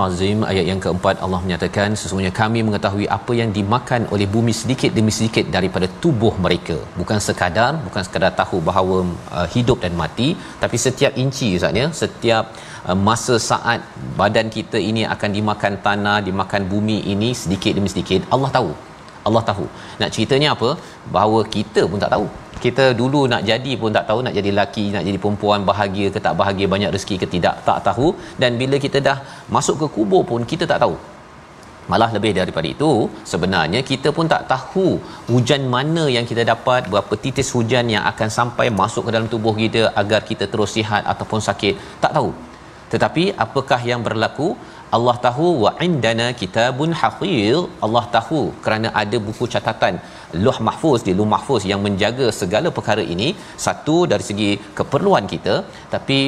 Al-Azim 0.00 0.38
ayat 0.50 0.66
yang 0.70 0.80
keempat 0.84 1.16
Allah 1.24 1.38
menyatakan 1.44 1.96
sesungguhnya 2.00 2.30
kami 2.40 2.60
mengetahui 2.68 3.06
apa 3.16 3.32
yang 3.40 3.50
dimakan 3.56 4.02
oleh 4.14 4.26
bumi 4.34 4.52
sedikit 4.60 4.90
demi 4.98 5.12
sedikit 5.16 5.44
daripada 5.56 5.86
tubuh 6.04 6.32
mereka 6.46 6.76
bukan 7.00 7.18
sekadar 7.26 7.68
bukan 7.86 8.02
sekadar 8.06 8.30
tahu 8.40 8.58
bahawa 8.68 8.98
uh, 9.38 9.46
hidup 9.54 9.78
dan 9.84 9.94
mati 10.02 10.28
tapi 10.64 10.76
setiap 10.86 11.12
inci 11.24 11.48
ustaznya 11.58 11.86
setiap 12.02 12.44
uh, 12.88 12.98
masa 13.08 13.36
saat 13.50 13.80
badan 14.20 14.48
kita 14.58 14.80
ini 14.90 15.04
akan 15.16 15.32
dimakan 15.38 15.76
tanah 15.88 16.18
dimakan 16.30 16.64
bumi 16.74 16.98
ini 17.14 17.30
sedikit 17.42 17.74
demi 17.80 17.92
sedikit 17.94 18.20
Allah 18.36 18.52
tahu 18.58 18.70
Allah 19.28 19.42
tahu 19.50 19.66
nak 20.02 20.12
ceritanya 20.16 20.50
apa 20.56 20.70
bahawa 21.16 21.40
kita 21.56 21.80
pun 21.92 22.02
tak 22.04 22.12
tahu 22.16 22.26
kita 22.64 22.84
dulu 23.00 23.20
nak 23.32 23.42
jadi 23.50 23.72
pun 23.82 23.92
tak 23.96 24.04
tahu 24.08 24.20
nak 24.26 24.34
jadi 24.38 24.50
laki, 24.60 24.84
nak 24.94 25.04
jadi 25.08 25.18
perempuan 25.24 25.60
bahagia 25.70 26.06
ke 26.14 26.18
tak 26.26 26.34
bahagia 26.40 26.66
banyak 26.74 26.90
rezeki 26.96 27.16
ke 27.22 27.26
tidak 27.36 27.54
tak 27.68 27.78
tahu 27.88 28.08
dan 28.42 28.58
bila 28.62 28.78
kita 28.86 28.98
dah 29.08 29.16
masuk 29.56 29.76
ke 29.82 29.88
kubur 29.96 30.22
pun 30.30 30.42
kita 30.52 30.66
tak 30.72 30.80
tahu 30.84 30.96
malah 31.92 32.08
lebih 32.14 32.30
daripada 32.38 32.68
itu 32.74 32.88
sebenarnya 33.30 33.80
kita 33.90 34.08
pun 34.16 34.26
tak 34.32 34.42
tahu 34.52 34.88
hujan 35.30 35.62
mana 35.74 36.02
yang 36.16 36.26
kita 36.30 36.42
dapat 36.52 36.82
berapa 36.92 37.14
titis 37.22 37.48
hujan 37.56 37.86
yang 37.94 38.04
akan 38.10 38.28
sampai 38.38 38.66
masuk 38.80 39.02
ke 39.06 39.10
dalam 39.14 39.28
tubuh 39.34 39.54
kita 39.62 39.82
agar 40.02 40.20
kita 40.30 40.46
terus 40.52 40.70
sihat 40.76 41.02
ataupun 41.14 41.40
sakit 41.48 41.74
tak 42.04 42.12
tahu 42.18 42.30
tetapi 42.92 43.24
apakah 43.46 43.80
yang 43.90 44.00
berlaku 44.08 44.48
Allah 44.96 45.16
tahu 45.26 45.48
wa 45.64 45.72
indana 45.86 46.28
kitabun 46.42 46.92
hafiz 47.02 47.58
Allah 47.86 48.04
tahu 48.16 48.42
kerana 48.66 48.88
ada 49.02 49.16
buku 49.26 49.44
catatan 49.56 49.96
Luh 50.44 50.58
Mahfuz 50.66 51.02
di 51.06 51.12
Luh 51.18 51.28
Mahfuz 51.34 51.62
yang 51.70 51.80
menjaga 51.86 52.26
segala 52.40 52.68
perkara 52.76 53.02
ini 53.14 53.28
satu 53.66 53.96
dari 54.12 54.24
segi 54.30 54.50
keperluan 54.78 55.24
kita 55.32 55.54
tapi 55.94 56.18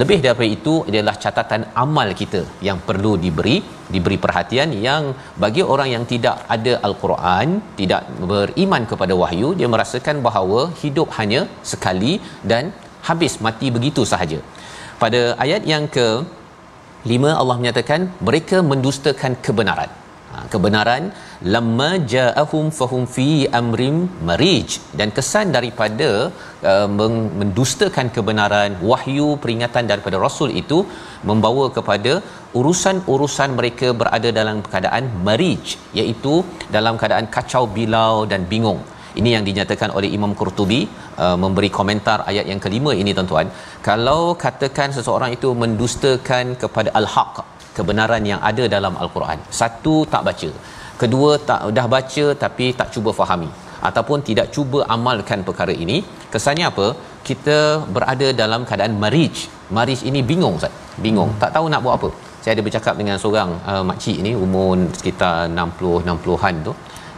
lebih 0.00 0.18
daripada 0.24 0.48
itu 0.58 0.74
ialah 0.92 1.14
catatan 1.24 1.62
amal 1.84 2.08
kita 2.20 2.40
yang 2.68 2.78
perlu 2.88 3.12
diberi 3.24 3.56
diberi 3.94 4.18
perhatian 4.24 4.70
yang 4.86 5.02
bagi 5.42 5.62
orang 5.74 5.88
yang 5.94 6.04
tidak 6.12 6.36
ada 6.56 6.72
al-Quran, 6.88 7.48
tidak 7.80 8.02
beriman 8.32 8.82
kepada 8.92 9.14
wahyu, 9.22 9.50
dia 9.58 9.68
merasakan 9.74 10.18
bahawa 10.26 10.60
hidup 10.82 11.10
hanya 11.18 11.42
sekali 11.72 12.14
dan 12.52 12.66
habis 13.08 13.34
mati 13.46 13.68
begitu 13.76 14.02
sahaja. 14.12 14.40
Pada 15.04 15.20
ayat 15.44 15.62
yang 15.74 15.86
ke 15.96 16.06
5 17.16 17.32
Allah 17.40 17.56
menyatakan 17.62 18.00
mereka 18.28 18.58
mendustakan 18.70 19.32
kebenaran. 19.46 19.90
Ah, 20.36 20.44
kebenaran 20.52 21.02
lamma 21.54 21.88
ja'ahum 22.12 22.64
fahum 22.78 23.02
fi 23.14 23.26
amrim 23.60 23.96
marij 24.28 24.70
dan 24.98 25.08
kesan 25.16 25.46
daripada 25.56 26.08
uh, 26.70 26.88
mendustakan 27.40 28.06
kebenaran 28.16 28.72
wahyu 28.90 29.28
peringatan 29.42 29.84
daripada 29.92 30.18
rasul 30.26 30.50
itu 30.62 30.78
membawa 31.30 31.64
kepada 31.76 32.12
urusan-urusan 32.60 33.50
mereka 33.60 33.88
berada 34.02 34.32
dalam 34.40 34.58
keadaan 34.72 35.06
marij 35.30 35.64
iaitu 36.02 36.34
dalam 36.76 36.94
keadaan 37.02 37.28
kacau 37.38 37.64
bilau 37.78 38.14
dan 38.34 38.44
bingung 38.52 38.82
ini 39.20 39.30
yang 39.36 39.44
dinyatakan 39.48 39.90
oleh 39.98 40.10
Imam 40.18 40.32
Qurtubi 40.40 40.80
uh, 41.24 41.36
memberi 41.44 41.70
komentar 41.80 42.18
ayat 42.32 42.46
yang 42.54 42.62
kelima 42.66 42.92
ini 43.02 43.12
tuan-tuan 43.18 43.48
kalau 43.90 44.20
katakan 44.46 44.90
seseorang 44.98 45.32
itu 45.38 45.50
mendustakan 45.64 46.46
kepada 46.64 46.92
al-haq 47.02 47.36
kebenaran 47.76 48.24
yang 48.32 48.40
ada 48.50 48.64
dalam 48.76 48.94
al-Quran. 49.04 49.38
Satu 49.60 49.94
tak 50.12 50.22
baca. 50.28 50.50
Kedua 51.00 51.30
tak 51.48 51.60
dah 51.78 51.86
baca 51.94 52.26
tapi 52.44 52.66
tak 52.80 52.88
cuba 52.96 53.10
fahami 53.20 53.50
ataupun 53.88 54.18
tidak 54.28 54.46
cuba 54.54 54.78
amalkan 54.96 55.40
perkara 55.48 55.74
ini. 55.84 55.96
Kesannya 56.34 56.66
apa? 56.72 56.86
Kita 57.28 57.56
berada 57.96 58.28
dalam 58.42 58.60
keadaan 58.68 58.94
marij. 59.04 59.34
Marij 59.78 60.00
ini 60.10 60.20
bingung, 60.30 60.56
Ustaz. 60.60 60.74
Bingung, 61.06 61.30
hmm. 61.32 61.40
tak 61.42 61.50
tahu 61.56 61.66
nak 61.72 61.82
buat 61.86 61.96
apa. 62.00 62.08
Saya 62.42 62.52
ada 62.56 62.62
bercakap 62.68 62.94
dengan 63.00 63.16
seorang 63.22 63.50
uh, 63.72 63.82
makcik 63.90 64.16
ni 64.26 64.32
umur 64.44 64.70
sekitar 64.98 65.34
60 65.48 65.96
60-an 66.10 66.56
tu. 66.68 66.72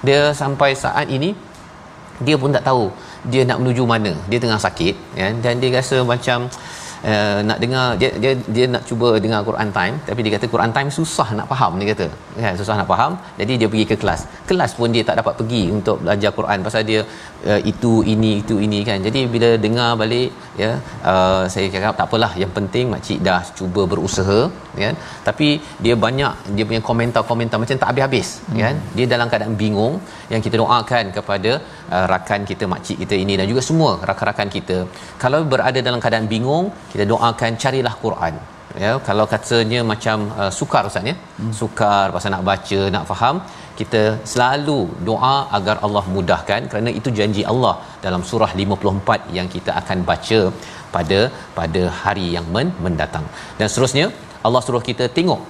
Dia 0.07 0.21
sampai 0.43 0.71
saat 0.85 1.07
ini 1.19 1.31
dia 2.27 2.37
pun 2.43 2.51
tak 2.57 2.65
tahu 2.69 2.85
dia 3.33 3.43
nak 3.49 3.59
menuju 3.63 3.85
mana. 3.93 4.13
Dia 4.31 4.39
tengah 4.45 4.61
sakit 4.67 4.95
ya? 5.21 5.29
dan 5.45 5.63
dia 5.63 5.71
rasa 5.79 5.97
macam 6.13 6.39
uh, 7.13 7.39
nak 7.49 7.59
dengar 7.65 7.85
dia, 8.01 8.09
dia 8.23 8.33
dia 8.57 8.67
nak 8.75 8.83
cuba 8.89 9.09
dengar 9.25 9.41
Quran 9.49 9.69
time 9.79 9.95
tapi 10.09 10.21
dia 10.25 10.33
kata 10.37 10.47
Quran 10.55 10.73
time 10.77 10.91
susah 10.99 11.29
nak 11.39 11.47
faham 11.53 11.73
dia 11.81 11.89
kata 11.95 12.07
kan 12.45 12.55
susah 12.61 12.77
nak 12.81 12.89
faham 12.93 13.13
jadi 13.41 13.55
dia 13.61 13.69
pergi 13.73 13.87
ke 13.93 13.97
kelas 14.03 14.21
kelas 14.51 14.73
pun 14.79 14.89
dia 14.97 15.05
tak 15.11 15.17
dapat 15.21 15.35
pergi 15.41 15.63
untuk 15.77 15.97
belajar 16.03 16.33
Quran 16.39 16.59
pasal 16.67 16.83
dia 16.91 17.01
uh, 17.51 17.61
itu 17.73 17.93
ini 18.15 18.33
itu 18.43 18.57
ini 18.67 18.81
kan 18.91 18.99
jadi 19.09 19.23
bila 19.35 19.51
dengar 19.67 19.91
balik 20.03 20.29
ya 20.63 20.71
uh, 21.13 21.43
saya 21.55 21.67
cakap 21.77 21.95
tak 22.01 22.07
apalah 22.09 22.33
yang 22.45 22.53
penting 22.59 22.87
mak 22.95 23.05
cik 23.09 23.21
dah 23.29 23.41
cuba 23.61 23.83
berusaha 23.95 24.41
kan 24.85 24.95
tapi 25.29 25.49
dia 25.85 25.95
banyak 26.07 26.33
dia 26.57 26.65
punya 26.69 26.83
komentar-komentar 26.91 27.59
macam 27.63 27.77
tak 27.83 27.89
habis-habis 27.91 28.29
hmm. 28.51 28.59
kan 28.63 28.75
dia 28.97 29.07
dalam 29.15 29.27
keadaan 29.33 29.55
bingung 29.65 29.95
yang 30.33 30.43
kita 30.47 30.55
doakan 30.63 31.05
kepada 31.19 31.53
uh, 31.97 32.07
rakan 32.15 32.41
kita 32.51 32.65
mak 32.73 32.83
cik 32.87 32.99
kita 33.03 33.15
ini 33.25 33.35
dan 33.41 33.47
juga 33.53 33.63
semua 33.71 33.93
rakan-rakan 34.11 34.49
kita 34.57 34.77
kalau 35.23 35.41
berada 35.53 35.81
dalam 35.89 36.01
keadaan 36.05 36.27
bingung 36.35 36.67
kita 36.93 37.05
doakan 37.13 37.53
carilah 37.63 37.95
Quran 38.05 38.35
ya 38.85 38.91
kalau 39.09 39.25
katanya 39.33 39.81
macam 39.91 40.19
uh, 40.43 40.51
sukar 40.59 40.83
ustaz 40.89 41.09
ya 41.11 41.15
hmm. 41.39 41.53
sukar 41.61 42.05
pasal 42.15 42.31
nak 42.35 42.45
baca 42.51 42.81
nak 42.95 43.05
faham 43.11 43.37
kita 43.81 44.03
selalu 44.33 44.79
doa 45.09 45.35
agar 45.59 45.77
Allah 45.87 46.05
mudahkan 46.17 46.63
kerana 46.71 46.91
itu 46.99 47.11
janji 47.19 47.43
Allah 47.53 47.75
dalam 48.05 48.23
surah 48.31 48.51
54 48.65 49.35
yang 49.39 49.49
kita 49.55 49.71
akan 49.81 49.99
baca 50.11 50.41
pada 50.97 51.21
pada 51.59 51.83
hari 52.03 52.27
yang 52.37 52.47
men- 52.57 52.77
mendatang 52.87 53.27
dan 53.59 53.67
seterusnya 53.73 54.07
Allah 54.49 54.63
suruh 54.67 54.85
kita 54.91 55.07
tengok 55.19 55.41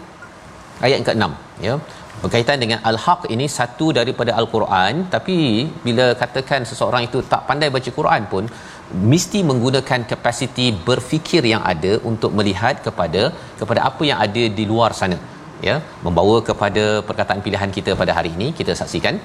ayat 0.89 0.99
ke-6 1.09 1.29
ya 1.67 1.75
berkaitan 2.23 2.59
dengan 2.65 2.79
al-haq 2.91 3.21
ini 3.35 3.47
satu 3.59 3.87
daripada 3.99 4.31
al-Quran 4.41 4.95
tapi 5.15 5.37
bila 5.87 6.07
katakan 6.23 6.63
seseorang 6.71 7.03
itu 7.09 7.19
tak 7.33 7.43
pandai 7.49 7.69
baca 7.77 7.91
Quran 7.99 8.23
pun 8.33 8.45
mesti 9.13 9.39
menggunakan 9.51 10.01
kapasiti 10.13 10.67
berfikir 10.89 11.43
yang 11.53 11.63
ada 11.73 11.93
untuk 12.11 12.31
melihat 12.39 12.77
kepada 12.87 13.23
kepada 13.61 13.81
apa 13.89 14.03
yang 14.11 14.19
ada 14.27 14.45
di 14.59 14.65
luar 14.71 14.91
sana 15.01 15.19
ya 15.69 15.77
membawa 16.07 16.37
kepada 16.49 16.85
perkataan 17.09 17.41
pilihan 17.47 17.71
kita 17.79 17.93
pada 18.01 18.13
hari 18.19 18.31
ini 18.37 18.49
kita 18.59 18.75
saksikan 18.81 19.17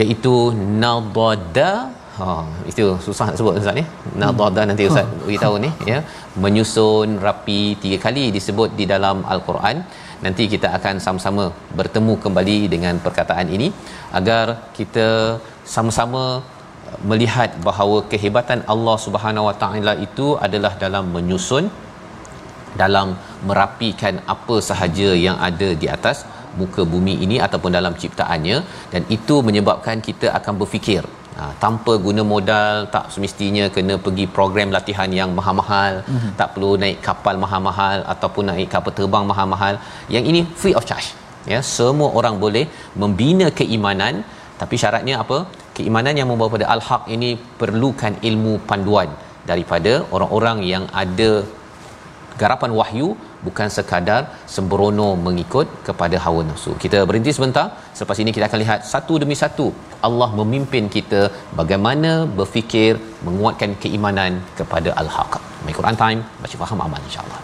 iaitu 0.00 0.34
nadada 0.82 1.70
ha 2.16 2.24
itu 2.70 2.84
susah 3.06 3.24
nak 3.28 3.38
sebut 3.40 3.58
ustaz 3.60 3.76
ni 3.80 3.84
nadada 4.22 4.62
nanti 4.70 4.84
ustaz 4.90 5.08
bagi 5.26 5.40
tahu 5.44 5.56
ni 5.64 5.70
ya 5.92 5.98
menyusun 6.44 7.10
rapi 7.26 7.60
tiga 7.84 7.98
kali 8.06 8.24
disebut 8.36 8.72
di 8.80 8.86
dalam 8.94 9.18
al-Quran 9.34 9.78
nanti 10.26 10.44
kita 10.54 10.68
akan 10.76 10.98
sama-sama 11.06 11.44
bertemu 11.78 12.12
kembali 12.24 12.58
dengan 12.74 12.94
perkataan 13.06 13.46
ini 13.56 13.68
agar 14.20 14.44
kita 14.78 15.06
sama-sama 15.74 16.22
melihat 17.10 17.50
bahawa 17.68 17.96
kehebatan 18.12 18.60
Allah 18.74 18.96
Subhanahu 19.06 19.46
Wa 19.50 19.56
Taala 19.62 19.94
itu 20.06 20.28
adalah 20.46 20.72
dalam 20.84 21.06
menyusun 21.16 21.64
dalam 22.82 23.08
merapikan 23.48 24.14
apa 24.34 24.54
sahaja 24.68 25.08
yang 25.26 25.36
ada 25.48 25.68
di 25.82 25.88
atas 25.96 26.18
muka 26.60 26.82
bumi 26.92 27.14
ini 27.24 27.36
ataupun 27.46 27.72
dalam 27.78 27.94
ciptaannya 28.02 28.56
dan 28.92 29.02
itu 29.16 29.34
menyebabkan 29.50 30.06
kita 30.08 30.28
akan 30.40 30.56
berfikir 30.62 31.04
Ha, 31.38 31.44
tanpa 31.62 31.92
guna 32.04 32.22
modal 32.32 32.74
tak 32.92 33.06
semestinya 33.12 33.64
kena 33.76 33.94
pergi 34.04 34.24
program 34.36 34.68
latihan 34.74 35.10
yang 35.18 35.30
mahal-mahal 35.38 35.94
mm-hmm. 36.02 36.34
tak 36.40 36.48
perlu 36.52 36.68
naik 36.82 36.98
kapal 37.06 37.36
mahal-mahal 37.44 37.96
ataupun 38.12 38.44
naik 38.50 38.68
kapal 38.74 38.92
terbang 38.98 39.24
mahal-mahal 39.30 39.74
yang 40.16 40.24
ini 40.32 40.40
free 40.60 40.76
of 40.80 40.84
charge 40.90 41.08
ya 41.52 41.58
semua 41.76 42.08
orang 42.20 42.36
boleh 42.44 42.64
membina 43.04 43.48
keimanan 43.60 44.18
tapi 44.62 44.78
syaratnya 44.82 45.16
apa 45.24 45.38
keimanan 45.76 46.16
yang 46.20 46.28
membawa 46.32 46.50
pada 46.56 46.66
al-haq 46.74 47.04
ini 47.16 47.30
perlukan 47.60 48.14
ilmu 48.30 48.54
panduan 48.70 49.10
daripada 49.50 49.92
orang-orang 50.16 50.58
yang 50.72 50.84
ada 51.02 51.30
garapan 52.40 52.70
wahyu 52.80 53.08
bukan 53.46 53.68
sekadar 53.76 54.20
sembrono 54.52 55.08
mengikut 55.26 55.66
kepada 55.88 56.16
hawa 56.24 56.42
nafsu. 56.48 56.70
Kita 56.84 56.98
berhenti 57.08 57.32
sebentar. 57.36 57.66
Selepas 57.98 58.20
ini 58.24 58.30
kita 58.36 58.44
akan 58.48 58.60
lihat 58.64 58.80
satu 58.92 59.14
demi 59.22 59.36
satu 59.42 59.66
Allah 60.08 60.28
memimpin 60.40 60.86
kita 60.96 61.20
bagaimana 61.60 62.12
berfikir 62.40 62.92
menguatkan 63.28 63.72
keimanan 63.84 64.34
kepada 64.60 64.92
al-haq. 65.02 65.34
My 65.66 65.74
Quran 65.80 65.98
Time, 66.04 66.22
baca 66.44 66.56
faham 66.64 66.82
aman 66.86 67.02
insya-Allah. 67.10 67.40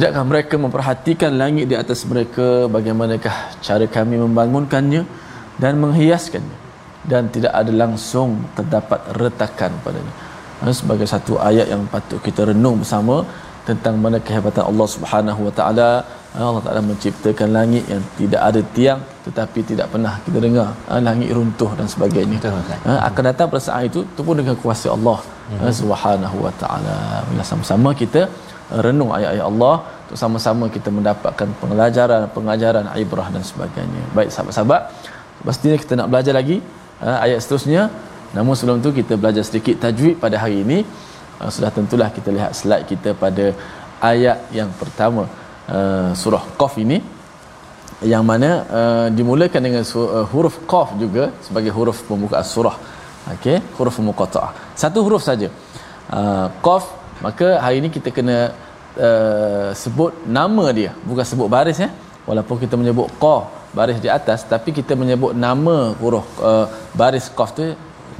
Tidakkah 0.00 0.22
mereka 0.28 0.54
memperhatikan 0.64 1.32
langit 1.40 1.64
di 1.70 1.76
atas 1.80 1.98
mereka 2.10 2.44
bagaimanakah 2.76 3.32
cara 3.66 3.86
kami 3.96 4.16
membangunkannya 4.22 5.02
dan 5.62 5.72
menghiaskannya 5.82 6.56
dan 7.12 7.24
tidak 7.34 7.52
ada 7.60 7.72
langsung 7.82 8.30
terdapat 8.58 9.00
retakan 9.22 9.72
padanya. 9.86 10.12
Sebagai 10.80 11.08
satu 11.12 11.34
ayat 11.48 11.66
yang 11.74 11.82
patut 11.94 12.16
kita 12.28 12.40
renung 12.50 12.78
bersama 12.82 13.16
tentang 13.68 13.98
mana 14.04 14.20
kehebatan 14.28 14.64
Allah 14.70 14.88
Subhanahu 14.96 15.40
Wa 15.48 15.52
Taala. 15.58 15.90
Allah 16.50 16.62
Taala 16.68 16.80
menciptakan 16.90 17.48
langit 17.60 17.84
yang 17.92 18.02
tidak 18.20 18.42
ada 18.48 18.60
tiang 18.76 19.00
tetapi 19.28 19.60
tidak 19.72 19.86
pernah 19.94 20.12
kita 20.28 20.38
dengar 20.48 20.68
langit 21.10 21.28
runtuh 21.40 21.70
dan 21.80 21.84
sebagainya. 21.96 22.38
Akan 23.10 23.22
datang 23.30 23.50
pada 23.52 23.64
saat 23.68 23.84
itu, 23.92 24.00
itu 24.10 24.22
pun 24.28 24.32
dengan 24.42 24.56
kuasa 24.64 24.88
Allah 24.96 25.18
Subhanahu 25.82 26.40
Wa 26.48 26.52
Taala. 26.64 26.98
Bila 27.30 27.44
sama-sama 27.52 27.92
kita 28.04 28.22
renung 28.86 29.10
ayat-ayat 29.16 29.44
Allah 29.50 29.74
untuk 30.02 30.18
sama-sama 30.22 30.64
kita 30.76 30.88
mendapatkan 30.98 31.48
pengajaran 31.62 32.22
pengajaran 32.36 32.84
ibrah 33.04 33.26
dan 33.34 33.42
sebagainya. 33.50 34.02
Baik 34.16 34.30
sahabat-sahabat, 34.34 34.82
pastinya 35.46 35.76
kita 35.82 35.94
nak 36.00 36.08
belajar 36.12 36.34
lagi 36.40 36.56
uh, 37.06 37.18
ayat 37.26 37.38
seterusnya. 37.44 37.82
Namun 38.36 38.54
sebelum 38.60 38.78
tu 38.86 38.90
kita 39.00 39.14
belajar 39.22 39.42
sedikit 39.50 39.76
tajwid 39.84 40.16
pada 40.24 40.36
hari 40.44 40.58
ini. 40.64 40.78
Uh, 41.40 41.50
sudah 41.56 41.70
tentulah 41.78 42.08
kita 42.18 42.30
lihat 42.36 42.52
slide 42.60 42.86
kita 42.92 43.10
pada 43.24 43.46
ayat 44.12 44.38
yang 44.58 44.70
pertama 44.80 45.22
uh, 45.74 46.10
surah 46.22 46.42
Qaf 46.60 46.74
ini 46.84 46.98
yang 48.12 48.24
mana 48.30 48.50
uh, 48.78 49.06
dimulakan 49.18 49.60
dengan 49.66 49.82
uh, 50.02 50.24
huruf 50.32 50.56
qaf 50.70 50.90
juga 51.02 51.24
sebagai 51.46 51.72
huruf 51.76 51.98
pembuka 52.08 52.38
surah 52.52 52.72
okey 53.36 53.56
huruf 53.76 53.96
muqatta'ah 54.06 54.50
satu 54.82 54.98
huruf 55.06 55.22
saja 55.28 55.48
uh, 56.18 56.46
qaf 56.66 56.84
maka 57.26 57.48
hari 57.64 57.76
ini 57.84 57.88
kita 57.96 58.08
kena 58.18 58.36
uh, 59.06 59.68
sebut 59.82 60.12
nama 60.38 60.64
dia 60.78 60.92
bukan 61.08 61.24
sebut 61.30 61.48
baris 61.54 61.78
ya 61.84 61.88
walaupun 62.28 62.56
kita 62.64 62.74
menyebut 62.80 63.08
qa 63.24 63.36
baris 63.78 63.98
di 64.04 64.08
atas 64.18 64.38
tapi 64.52 64.72
kita 64.78 64.94
menyebut 65.00 65.34
nama 65.46 65.76
huruf 66.02 66.28
uh, 66.48 66.66
baris 67.00 67.26
qaf 67.38 67.50
tu 67.58 67.66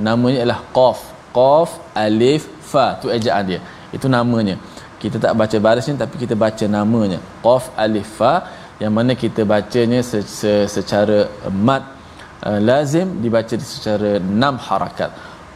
namanya 0.08 0.38
ialah 0.44 0.60
qaf 0.78 0.98
qaf 1.38 1.70
alif 2.06 2.44
fa 2.72 2.86
tu 3.02 3.06
ejaan 3.16 3.44
dia 3.50 3.60
itu 3.98 4.06
namanya 4.16 4.56
kita 5.02 5.16
tak 5.24 5.32
baca 5.40 5.56
baris 5.66 5.84
ni 5.90 5.96
tapi 6.04 6.16
kita 6.24 6.34
baca 6.44 6.64
namanya 6.78 7.18
qaf 7.46 7.64
alif 7.84 8.08
fa 8.20 8.32
yang 8.82 8.92
mana 8.98 9.12
kita 9.22 9.40
bacanya 9.54 10.00
secara 10.76 11.18
mat 11.68 11.82
eh, 12.48 12.60
lazim 12.68 13.08
dibaca 13.24 13.54
secara 13.72 14.10
enam 14.34 14.54
harakat 14.68 15.10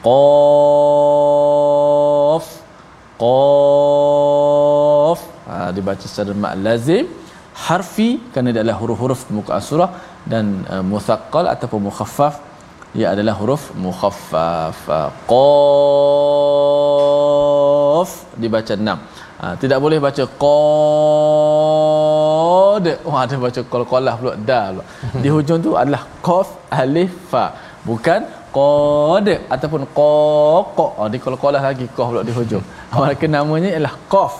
qaf 0.08 2.46
qaf 3.24 5.20
ha, 5.50 5.56
dibaca 5.76 6.06
secara 6.12 6.32
mad 6.44 6.54
lazim 6.66 7.04
harfi 7.64 8.08
kerana 8.32 8.48
dia 8.54 8.60
adalah 8.62 8.76
huruf-huruf 8.82 9.20
permukaan 9.28 9.62
surah 9.70 9.90
dan 10.32 10.44
uh, 10.74 10.84
muthaqqal 10.94 11.44
ataupun 11.54 11.80
mukhaffaf 11.88 12.34
ia 13.00 13.06
adalah 13.14 13.34
huruf 13.40 13.62
mukhaffaf 13.86 14.76
ha, 14.92 14.98
qaf 15.32 18.10
dibaca 18.42 18.72
enam 18.82 18.98
ha, 19.40 19.44
tidak 19.62 19.78
boleh 19.86 19.98
baca 20.06 20.24
qad 20.46 22.86
wah 23.08 23.18
ada 23.24 23.34
baca 23.48 23.60
qalqalah 23.74 24.14
pula 24.20 24.34
dal 24.50 24.76
di 25.24 25.28
hujung 25.34 25.60
tu 25.66 25.70
adalah 25.82 26.02
qaf 26.28 26.48
alif 26.82 27.12
fa 27.32 27.44
bukan 27.88 28.20
qad 28.56 29.26
ataupun 29.54 29.82
qaq 30.00 30.68
oh, 30.82 31.08
di 31.12 31.18
qalqalah 31.26 31.62
lagi 31.68 31.86
qaf 31.96 32.06
pula 32.12 32.22
di 32.28 32.32
hujung 32.38 32.64
maka 33.02 33.26
namanya 33.36 33.68
ialah 33.76 33.94
qaf 34.14 34.34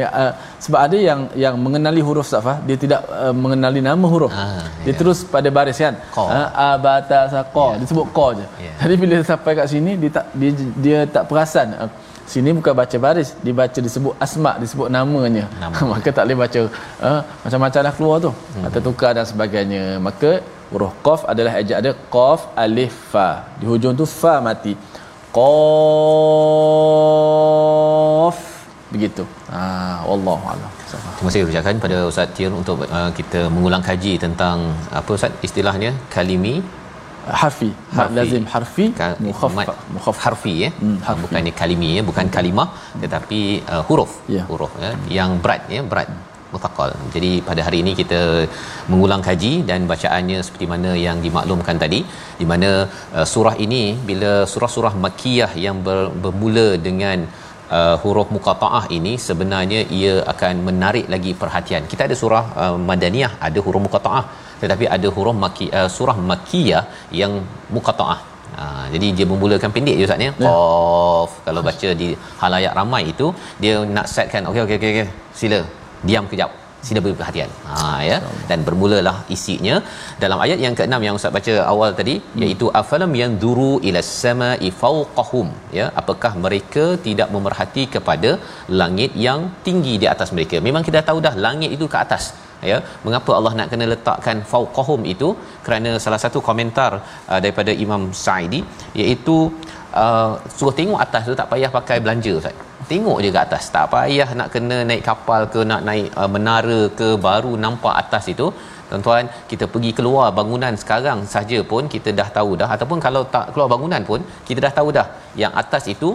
ya 0.00 0.08
uh, 0.22 0.32
sebab 0.64 0.80
ada 0.86 0.98
yang 1.06 1.20
yang 1.42 1.54
mengenali 1.64 2.02
huruf 2.08 2.26
safah 2.32 2.54
dia 2.66 2.76
tidak 2.82 3.00
uh, 3.22 3.32
mengenali 3.44 3.80
nama 3.86 4.06
huruf 4.12 4.30
ah, 4.42 4.44
dia 4.84 4.92
ya. 4.92 4.98
terus 5.00 5.18
pada 5.32 5.48
baris 5.56 5.78
kan 5.84 5.94
abata 6.66 7.16
ah, 7.20 7.24
saqa 7.32 7.64
ya. 7.74 7.80
disebut 7.82 8.06
qa 8.18 8.26
je 8.38 8.46
ya. 8.66 8.72
jadi 8.82 8.94
bila 9.02 9.16
sampai 9.30 9.52
kat 9.58 9.66
sini 9.72 9.94
dia 10.02 10.10
tak 10.18 10.26
dia, 10.42 10.50
dia 10.84 10.98
tak 11.16 11.24
perasan 11.30 11.68
uh, 11.82 11.90
sini 12.32 12.54
bukan 12.58 12.74
baca 12.82 12.96
baris 13.06 13.30
dibaca 13.46 13.78
disebut 13.86 14.14
asma 14.26 14.52
disebut 14.62 14.88
namanya 14.98 15.44
nama. 15.62 15.88
maka 15.98 16.08
tak 16.18 16.22
boleh 16.26 16.38
baca 16.44 16.60
uh, 17.08 17.20
macam-macam 17.44 17.80
dah 17.90 17.94
keluar 17.98 18.16
tu 18.26 18.30
hmm. 18.30 18.66
atau 18.70 18.80
tukar 18.86 19.10
dan 19.18 19.26
sebagainya 19.32 19.82
maka 20.06 20.32
huruf 20.72 20.94
qaf 21.06 21.22
adalah 21.34 21.52
ejaan 21.62 21.82
dia 21.88 21.94
qaf 22.16 22.42
alif 22.66 22.94
fa 23.14 23.30
di 23.62 23.66
hujung 23.72 23.96
tu 24.02 24.06
fa 24.20 24.36
mati 24.48 24.74
qaf 25.36 25.38
begitu 28.94 29.24
ha 29.54 29.62
wallahu 30.10 30.46
alam 30.54 30.68
Terima 31.18 31.30
kasih 31.32 31.40
ucapkan 31.48 31.76
pada 31.82 31.96
Ustaz 32.10 32.28
Tir 32.36 32.48
untuk 32.60 32.76
uh, 32.98 33.10
kita 33.18 33.40
mengulang 33.54 33.82
kaji 33.88 34.12
tentang 34.22 34.56
apa 35.00 35.10
Ustaz 35.18 35.34
istilahnya 35.46 35.90
kalimi 36.14 36.54
harfi, 37.40 37.68
harfi. 37.98 38.14
lazim 38.18 38.44
harfi 38.54 38.86
mukhaffaf 39.28 39.70
mukhaf 39.96 40.18
harfi 40.24 40.54
ya 40.64 40.70
hmm, 40.80 40.96
harfi. 41.08 41.20
bukan 41.26 41.50
kalimi 41.60 41.90
ya 41.98 42.02
bukan 42.10 42.28
kalimah 42.36 42.68
tetapi 43.04 43.40
uh, 43.74 43.82
huruf 43.90 44.14
yeah. 44.36 44.46
huruf 44.50 44.72
ya 44.86 44.92
yang 45.18 45.32
berat 45.44 45.62
ya 45.76 45.82
berat 45.92 46.08
mutaqal. 46.54 46.90
Jadi 47.14 47.30
pada 47.48 47.60
hari 47.66 47.78
ini 47.84 47.92
kita 48.00 48.20
mengulang 48.92 49.22
kaji 49.28 49.52
dan 49.70 49.80
bacaannya 49.92 50.38
seperti 50.46 50.66
mana 50.72 50.90
yang 51.06 51.18
dimaklumkan 51.26 51.78
tadi 51.84 52.00
di 52.40 52.46
mana 52.52 52.70
uh, 53.18 53.26
surah 53.34 53.54
ini 53.66 53.82
bila 54.10 54.32
surah-surah 54.52 54.94
makkiyah 55.04 55.50
yang 55.66 55.78
ber, 55.88 55.98
bermula 56.24 56.66
dengan 56.88 57.18
uh, 57.78 57.96
huruf 58.04 58.30
muqataah 58.36 58.84
ini 58.98 59.14
sebenarnya 59.28 59.82
ia 60.00 60.14
akan 60.34 60.54
menarik 60.70 61.08
lagi 61.16 61.32
perhatian. 61.42 61.84
Kita 61.92 62.04
ada 62.08 62.16
surah 62.22 62.44
uh, 62.64 62.74
madaniyah 62.92 63.32
ada 63.50 63.60
huruf 63.66 63.84
muqataah 63.88 64.24
tetapi 64.64 64.84
ada 64.94 65.08
huruf 65.16 65.36
makki 65.44 65.66
uh, 65.80 65.88
surah 65.98 66.18
makkiyah 66.32 66.84
yang 67.22 67.34
muqataah 67.78 68.18
Ha, 68.54 68.62
ah, 68.78 68.84
jadi 68.92 69.08
dia 69.18 69.26
memulakan 69.30 69.72
pendek 69.74 69.96
je 69.98 70.04
ustaznya. 70.06 70.30
Ya. 70.44 70.50
Qaf 70.54 71.30
kalau 71.46 71.60
baca 71.68 71.88
di 72.00 72.08
halayak 72.42 72.74
ramai 72.78 73.02
itu 73.12 73.26
dia 73.62 73.74
nak 73.96 74.06
setkan 74.14 74.44
okey 74.50 74.62
okey 74.64 74.76
okey 74.78 74.90
okey 74.94 75.04
sila 75.40 75.60
diam 76.08 76.26
kejap 76.32 76.50
sila 76.88 77.00
beri 77.04 77.16
perhatian 77.20 77.50
ha 77.68 77.78
ya 78.08 78.14
dan 78.50 78.58
bermulalah 78.66 79.14
isinya 79.34 79.74
dalam 80.22 80.38
ayat 80.44 80.58
yang 80.64 80.74
keenam 80.78 81.02
yang 81.06 81.16
ustaz 81.18 81.32
baca 81.36 81.54
awal 81.72 81.90
tadi 81.98 82.14
hmm. 82.16 82.42
iaitu 82.44 82.66
hmm. 82.68 82.78
afalam 82.80 83.10
yang 83.20 83.32
duru 83.42 83.72
ila 83.88 84.02
samai 84.10 84.70
fawqahum 84.82 85.48
ya 85.78 85.86
apakah 86.02 86.32
mereka 86.44 86.84
tidak 87.06 87.28
memerhati 87.34 87.84
kepada 87.96 88.30
langit 88.82 89.10
yang 89.26 89.42
tinggi 89.66 89.94
di 90.04 90.08
atas 90.14 90.30
mereka 90.36 90.56
memang 90.68 90.84
kita 90.88 91.02
tahu 91.10 91.20
dah 91.26 91.34
langit 91.48 91.72
itu 91.76 91.88
ke 91.94 91.98
atas 92.04 92.24
ya 92.70 92.78
mengapa 93.04 93.30
Allah 93.38 93.52
nak 93.58 93.68
kena 93.74 93.84
letakkan 93.94 94.38
fawqahum 94.54 95.02
itu 95.14 95.28
kerana 95.66 95.92
salah 96.06 96.20
satu 96.24 96.40
komentar 96.48 96.90
uh, 97.32 97.40
daripada 97.44 97.74
Imam 97.86 98.02
Saidi 98.24 98.62
iaitu 99.02 99.36
uh, 100.04 100.30
suruh 100.56 100.74
tengok 100.80 101.00
atas 101.08 101.24
tu 101.30 101.36
tak 101.42 101.50
payah 101.52 101.72
pakai 101.78 101.98
belanja 102.04 102.34
ustaz 102.40 102.66
tengok 102.90 103.18
je 103.24 103.28
kat 103.36 103.42
atas 103.48 103.64
tak 103.76 103.84
payah 103.92 104.28
nak 104.38 104.48
kena 104.54 104.76
naik 104.88 105.02
kapal 105.08 105.42
ke 105.52 105.60
nak 105.70 105.82
naik 105.88 106.06
uh, 106.20 106.28
menara 106.34 106.78
ke 106.98 107.08
baru 107.26 107.52
nampak 107.64 107.94
atas 108.02 108.24
itu 108.34 108.46
tuan-tuan 108.88 109.24
kita 109.50 109.64
pergi 109.74 109.90
keluar 109.98 110.24
bangunan 110.38 110.74
sekarang 110.82 111.18
saja 111.34 111.58
pun 111.72 111.82
kita 111.94 112.10
dah 112.20 112.28
tahu 112.38 112.52
dah 112.62 112.68
ataupun 112.76 112.98
kalau 113.06 113.22
tak 113.34 113.44
keluar 113.52 113.68
bangunan 113.74 114.02
pun 114.10 114.20
kita 114.48 114.58
dah 114.66 114.72
tahu 114.78 114.88
dah 114.98 115.06
yang 115.42 115.52
atas 115.62 115.84
itu 115.94 116.10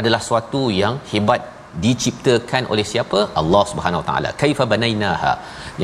adalah 0.00 0.20
suatu 0.28 0.62
yang 0.82 0.96
hebat 1.12 1.42
diciptakan 1.84 2.62
oleh 2.72 2.84
siapa 2.92 3.18
Allah 3.40 3.62
Subhanahu 3.70 4.00
Wa 4.02 4.06
Taala 4.10 4.30
kaifa 4.42 4.64
banainaha 4.74 5.32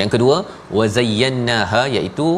yang 0.00 0.10
kedua 0.14 0.36
wazayyannaha 0.78 1.82
iaitu 1.96 2.28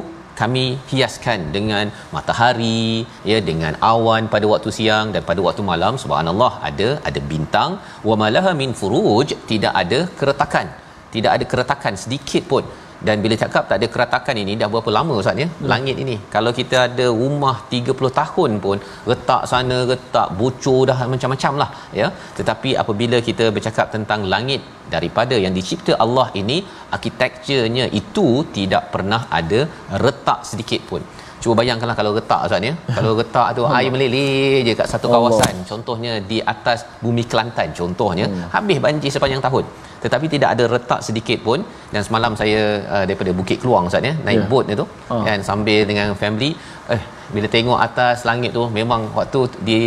kami 0.41 0.65
hiaskan 0.91 1.41
dengan 1.57 1.87
matahari 2.17 2.85
ya 3.31 3.39
dengan 3.51 3.75
awan 3.93 4.31
pada 4.35 4.47
waktu 4.53 4.71
siang 4.79 5.07
dan 5.15 5.25
pada 5.31 5.41
waktu 5.47 5.63
malam 5.71 5.95
subhanallah 6.05 6.53
ada 6.71 6.89
ada 7.11 7.21
bintang 7.33 7.71
wa 8.11 8.17
malaha 8.23 8.53
min 8.63 8.73
furuj 8.81 9.31
tidak 9.53 9.75
ada 9.83 10.01
keretakan 10.21 10.69
tidak 11.17 11.31
ada 11.39 11.45
keretakan 11.53 11.95
sedikit 12.05 12.43
pun 12.53 12.65
dan 13.07 13.17
bila 13.25 13.35
cakap 13.43 13.65
tak 13.71 13.79
ada 13.81 13.87
keratakan 13.95 14.37
ini 14.43 14.53
dah 14.61 14.69
berapa 14.73 14.91
lama 14.99 15.15
ustaz 15.23 15.43
ya 15.43 15.49
hmm. 15.49 15.67
langit 15.73 15.97
ini 16.05 16.17
kalau 16.35 16.53
kita 16.61 16.77
ada 16.87 17.07
rumah 17.21 17.57
30 17.75 18.13
tahun 18.21 18.53
pun 18.65 18.79
retak 19.11 19.43
sana 19.53 19.79
retak 19.93 20.29
bocor 20.41 20.79
dah 20.91 20.97
macam-macam 21.15 21.53
lah 21.63 21.69
ya 22.01 22.09
tetapi 22.41 22.73
apabila 22.85 23.21
kita 23.29 23.47
bercakap 23.57 23.89
tentang 23.97 24.23
langit 24.35 24.63
daripada 24.95 25.37
yang 25.45 25.55
dicipta 25.59 25.93
Allah 26.07 26.27
ini 26.43 26.57
arkitekturnya 26.99 27.87
itu 28.03 28.27
tidak 28.59 28.85
pernah 28.95 29.23
ada 29.41 29.61
retak 30.07 30.41
sedikit 30.53 30.83
pun 30.91 31.03
Cuba 31.43 31.55
bayangkanlah 31.61 31.97
kalau 31.99 32.11
retak 32.19 32.41
Ustaz 32.47 32.67
ya. 32.69 32.75
Kalau 32.97 33.11
retak 33.21 33.49
tu 33.57 33.63
air 33.79 33.89
melilir 33.95 34.57
je 34.67 34.73
kat 34.81 34.89
satu 34.93 35.07
kawasan. 35.15 35.55
Contohnya 35.71 36.13
di 36.31 36.39
atas 36.53 36.81
bumi 37.03 37.25
Kelantan 37.33 37.69
contohnya 37.81 38.27
hmm. 38.31 38.47
habis 38.57 38.79
banjir 38.87 39.13
sepanjang 39.17 39.43
tahun. 39.47 39.65
Tetapi 40.05 40.27
tidak 40.35 40.49
ada 40.55 40.65
retak 40.75 41.01
sedikit 41.09 41.39
pun 41.49 41.59
dan 41.93 42.03
semalam 42.09 42.33
saya 42.41 42.63
uh, 42.95 43.05
daripada 43.09 43.31
Bukit 43.41 43.59
Keluang 43.65 43.87
Ustaz 43.91 44.09
ya 44.11 44.15
naik 44.29 44.39
yeah. 44.41 44.49
boat 44.53 44.73
tu 44.83 44.87
ah. 45.17 45.23
kan 45.29 45.39
sambil 45.51 45.81
dengan 45.91 46.09
family 46.23 46.51
eh 46.97 47.01
bila 47.37 47.47
tengok 47.57 47.79
atas 47.89 48.19
langit 48.31 48.51
tu 48.59 48.65
memang 48.81 49.01
waktu 49.19 49.41
di 49.69 49.79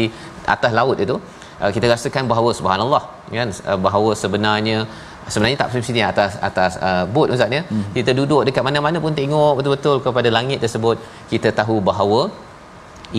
atas 0.56 0.72
laut 0.80 0.98
itu 1.06 1.18
uh, 1.64 1.72
kita 1.76 1.86
rasakan 1.94 2.24
bahawa 2.34 2.50
subhanallah 2.60 3.04
kan 3.40 3.50
uh, 3.72 3.80
bahawa 3.88 4.12
sebenarnya 4.24 4.78
sebenarnya 5.34 5.58
tak 5.62 5.70
mesti 5.72 5.88
sini 5.90 6.02
atas 6.12 6.34
atas 6.50 6.72
uh, 6.88 7.04
boat 7.16 7.34
ustaz 7.38 7.56
ya 7.58 7.62
hmm. 7.72 7.84
kita 7.98 8.12
duduk 8.20 8.42
dekat 8.48 8.64
mana-mana 8.70 8.98
pun 9.06 9.16
tengok 9.22 9.52
betul-betul 9.58 9.98
kepada 10.06 10.30
langit 10.38 10.60
tersebut 10.66 10.98
kita 11.34 11.52
tahu 11.62 11.78
bahawa 11.90 12.22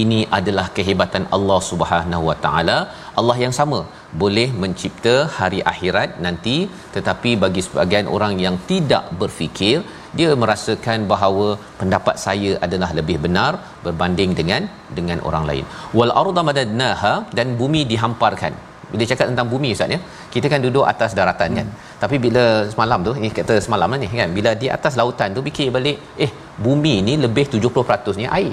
ini 0.03 0.19
adalah 0.37 0.65
kehebatan 0.75 1.23
Allah 1.37 1.59
Subhanahu 1.69 2.25
Wa 2.31 2.35
Taala 2.45 2.77
Allah 3.21 3.37
yang 3.45 3.55
sama 3.61 3.79
boleh 4.23 4.47
mencipta 4.63 5.15
hari 5.39 5.61
akhirat 5.73 6.11
nanti 6.27 6.57
tetapi 6.97 7.31
bagi 7.45 7.63
sebahagian 7.67 8.09
orang 8.17 8.35
yang 8.47 8.59
tidak 8.71 9.07
berfikir 9.23 9.75
dia 10.19 10.31
merasakan 10.43 11.01
bahawa 11.13 11.49
pendapat 11.81 12.15
saya 12.27 12.53
adalah 12.67 12.91
lebih 13.01 13.17
benar 13.27 13.53
berbanding 13.87 14.33
dengan 14.41 14.63
dengan 14.99 15.19
orang 15.31 15.45
lain 15.51 15.65
wal 16.01 16.15
arda 16.23 16.45
madadnaha 16.51 17.15
dan 17.39 17.49
bumi 17.61 17.83
dihamparkan 17.93 18.55
bila 18.93 19.07
cakap 19.11 19.27
tentang 19.31 19.49
bumi 19.53 19.71
Ustaz 19.77 19.95
ya, 19.95 19.99
kita 20.35 20.47
kan 20.53 20.61
duduk 20.67 20.85
atas 20.93 21.11
daratan 21.19 21.51
kan. 21.59 21.69
Tapi 22.03 22.17
bila 22.25 22.43
semalam 22.73 23.01
tu, 23.09 23.13
ni 23.25 23.29
kata 23.39 23.55
semalam 23.67 23.89
lah 23.95 23.99
ni 24.05 24.09
kan, 24.23 24.31
bila 24.39 24.51
di 24.63 24.69
atas 24.77 24.95
lautan 25.01 25.37
tu 25.37 25.43
fikir 25.49 25.69
balik, 25.77 25.99
eh 26.27 26.31
bumi 26.67 26.95
ni 27.09 27.15
lebih 27.27 27.47
70% 27.55 28.21
ni 28.23 28.27
air. 28.39 28.53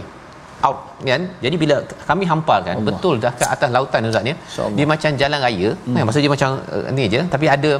Out 0.68 0.78
kan. 1.10 1.24
Jadi 1.46 1.56
bila 1.64 1.76
kami 2.10 2.26
hampal 2.34 2.60
kan, 2.70 2.78
betul 2.90 3.16
dah 3.26 3.34
ke 3.42 3.46
atas 3.58 3.70
lautan 3.78 4.10
Ustaz 4.14 4.32
ya. 4.32 4.36
Dia 4.80 4.88
macam 4.94 5.12
jalan 5.24 5.42
raya, 5.48 5.70
hmm. 5.74 5.98
kan? 5.98 6.04
maksud 6.10 6.22
dia 6.26 6.34
macam 6.38 6.50
uh, 6.78 6.88
ni 6.98 7.06
je, 7.16 7.22
tapi 7.36 7.48
ada 7.58 7.74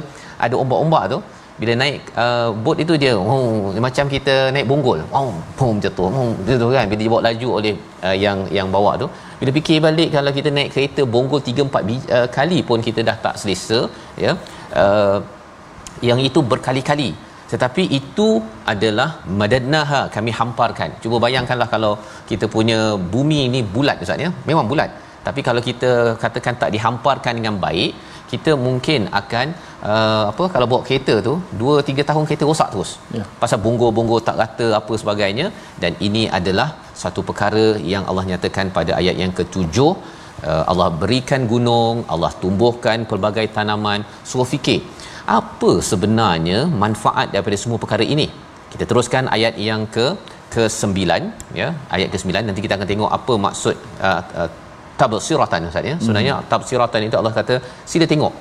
ada 0.46 0.54
ombak-ombak 0.64 1.06
tu 1.14 1.20
bila 1.62 1.72
naik 1.80 1.98
uh, 2.22 2.24
eh, 2.24 2.48
bot 2.64 2.78
itu 2.82 2.94
dia 3.02 3.12
oh, 3.30 3.74
macam 3.86 4.04
kita 4.12 4.34
naik 4.54 4.66
bonggol 4.70 5.00
oh, 5.20 5.30
boom 5.58 5.76
jatuh 5.84 6.06
oh, 6.18 6.28
jatuh 6.48 6.68
kan 6.76 6.84
bila 6.90 6.98
dibawa 7.04 7.20
laju 7.26 7.48
oleh 7.58 7.74
uh, 8.06 8.14
yang 8.24 8.38
yang 8.56 8.68
bawa 8.74 8.90
tu 9.02 9.06
bila 9.40 9.50
fikir 9.58 9.78
balik 9.86 10.08
kalau 10.16 10.30
kita 10.38 10.48
naik 10.56 10.70
kereta 10.74 11.02
bonggol 11.14 11.42
3 11.48 11.66
4 11.70 12.12
uh, 12.16 12.26
kali 12.36 12.58
pun 12.68 12.78
kita 12.86 13.00
dah 13.08 13.16
tak 13.24 13.34
selesa 13.40 13.80
ya 14.24 14.32
uh, 14.84 15.18
yang 16.08 16.20
itu 16.28 16.40
berkali-kali 16.52 17.10
tetapi 17.52 17.82
itu 17.98 18.28
adalah 18.72 19.10
madadnaha 19.40 20.00
kami 20.16 20.32
hamparkan 20.40 20.90
cuba 21.04 21.18
bayangkanlah 21.26 21.68
kalau 21.74 21.92
kita 22.30 22.46
punya 22.56 22.80
bumi 23.14 23.38
ini 23.48 23.60
bulat 23.76 24.04
ustaz 24.06 24.24
ya 24.26 24.32
memang 24.50 24.66
bulat 24.72 24.90
tapi 25.28 25.40
kalau 25.48 25.62
kita 25.68 25.90
katakan 26.24 26.54
tak 26.62 26.70
dihamparkan 26.76 27.34
dengan 27.38 27.56
baik 27.64 27.92
kita 28.32 28.50
mungkin 28.66 29.00
akan 29.20 29.46
uh, 29.92 30.22
apa 30.32 30.44
kalau 30.54 30.66
bawa 30.72 30.82
kereta 30.88 31.14
tu 31.28 31.34
2 31.54 31.86
3 31.90 32.04
tahun 32.10 32.24
kereta 32.28 32.44
rosak 32.50 32.68
terus 32.74 32.90
ya. 33.18 33.24
pasal 33.42 33.58
bungur-bungur 33.66 34.20
tak 34.28 34.38
rata 34.42 34.68
apa 34.80 34.94
sebagainya 35.02 35.46
dan 35.84 35.92
ini 36.08 36.22
adalah 36.38 36.68
satu 37.02 37.20
perkara 37.30 37.66
yang 37.94 38.04
Allah 38.10 38.24
nyatakan 38.32 38.66
pada 38.78 38.92
ayat 39.00 39.16
yang 39.22 39.32
ke 39.38 39.42
ketujuh 39.46 39.92
uh, 40.50 40.64
Allah 40.72 40.88
berikan 41.02 41.42
gunung, 41.52 41.96
Allah 42.12 42.30
tumbuhkan 42.42 43.04
pelbagai 43.10 43.44
tanaman. 43.56 44.00
Suruh 44.30 44.48
fikir, 44.52 44.80
apa 45.38 45.70
sebenarnya 45.90 46.58
manfaat 46.84 47.26
daripada 47.34 47.56
semua 47.62 47.78
perkara 47.84 48.04
ini? 48.14 48.26
Kita 48.72 48.84
teruskan 48.92 49.26
ayat 49.36 49.54
yang 49.68 49.82
ke 49.96 50.06
ke-9, 50.54 50.98
ya. 51.60 51.68
Ayat 51.98 52.08
ke-9 52.14 52.32
nanti 52.48 52.60
kita 52.66 52.74
akan 52.78 52.90
tengok 52.92 53.12
apa 53.18 53.34
maksud 53.46 53.76
uh, 54.08 54.20
uh, 54.42 54.48
tabsiratan 55.02 55.66
Ustaz 55.70 55.86
ya. 55.90 55.94
Sebenarnya 56.04 56.34
hmm. 56.36 56.46
tabsiratan 56.52 57.02
itu 57.08 57.16
Allah 57.20 57.34
kata 57.40 57.54
sila 57.92 58.06
tengok. 58.12 58.34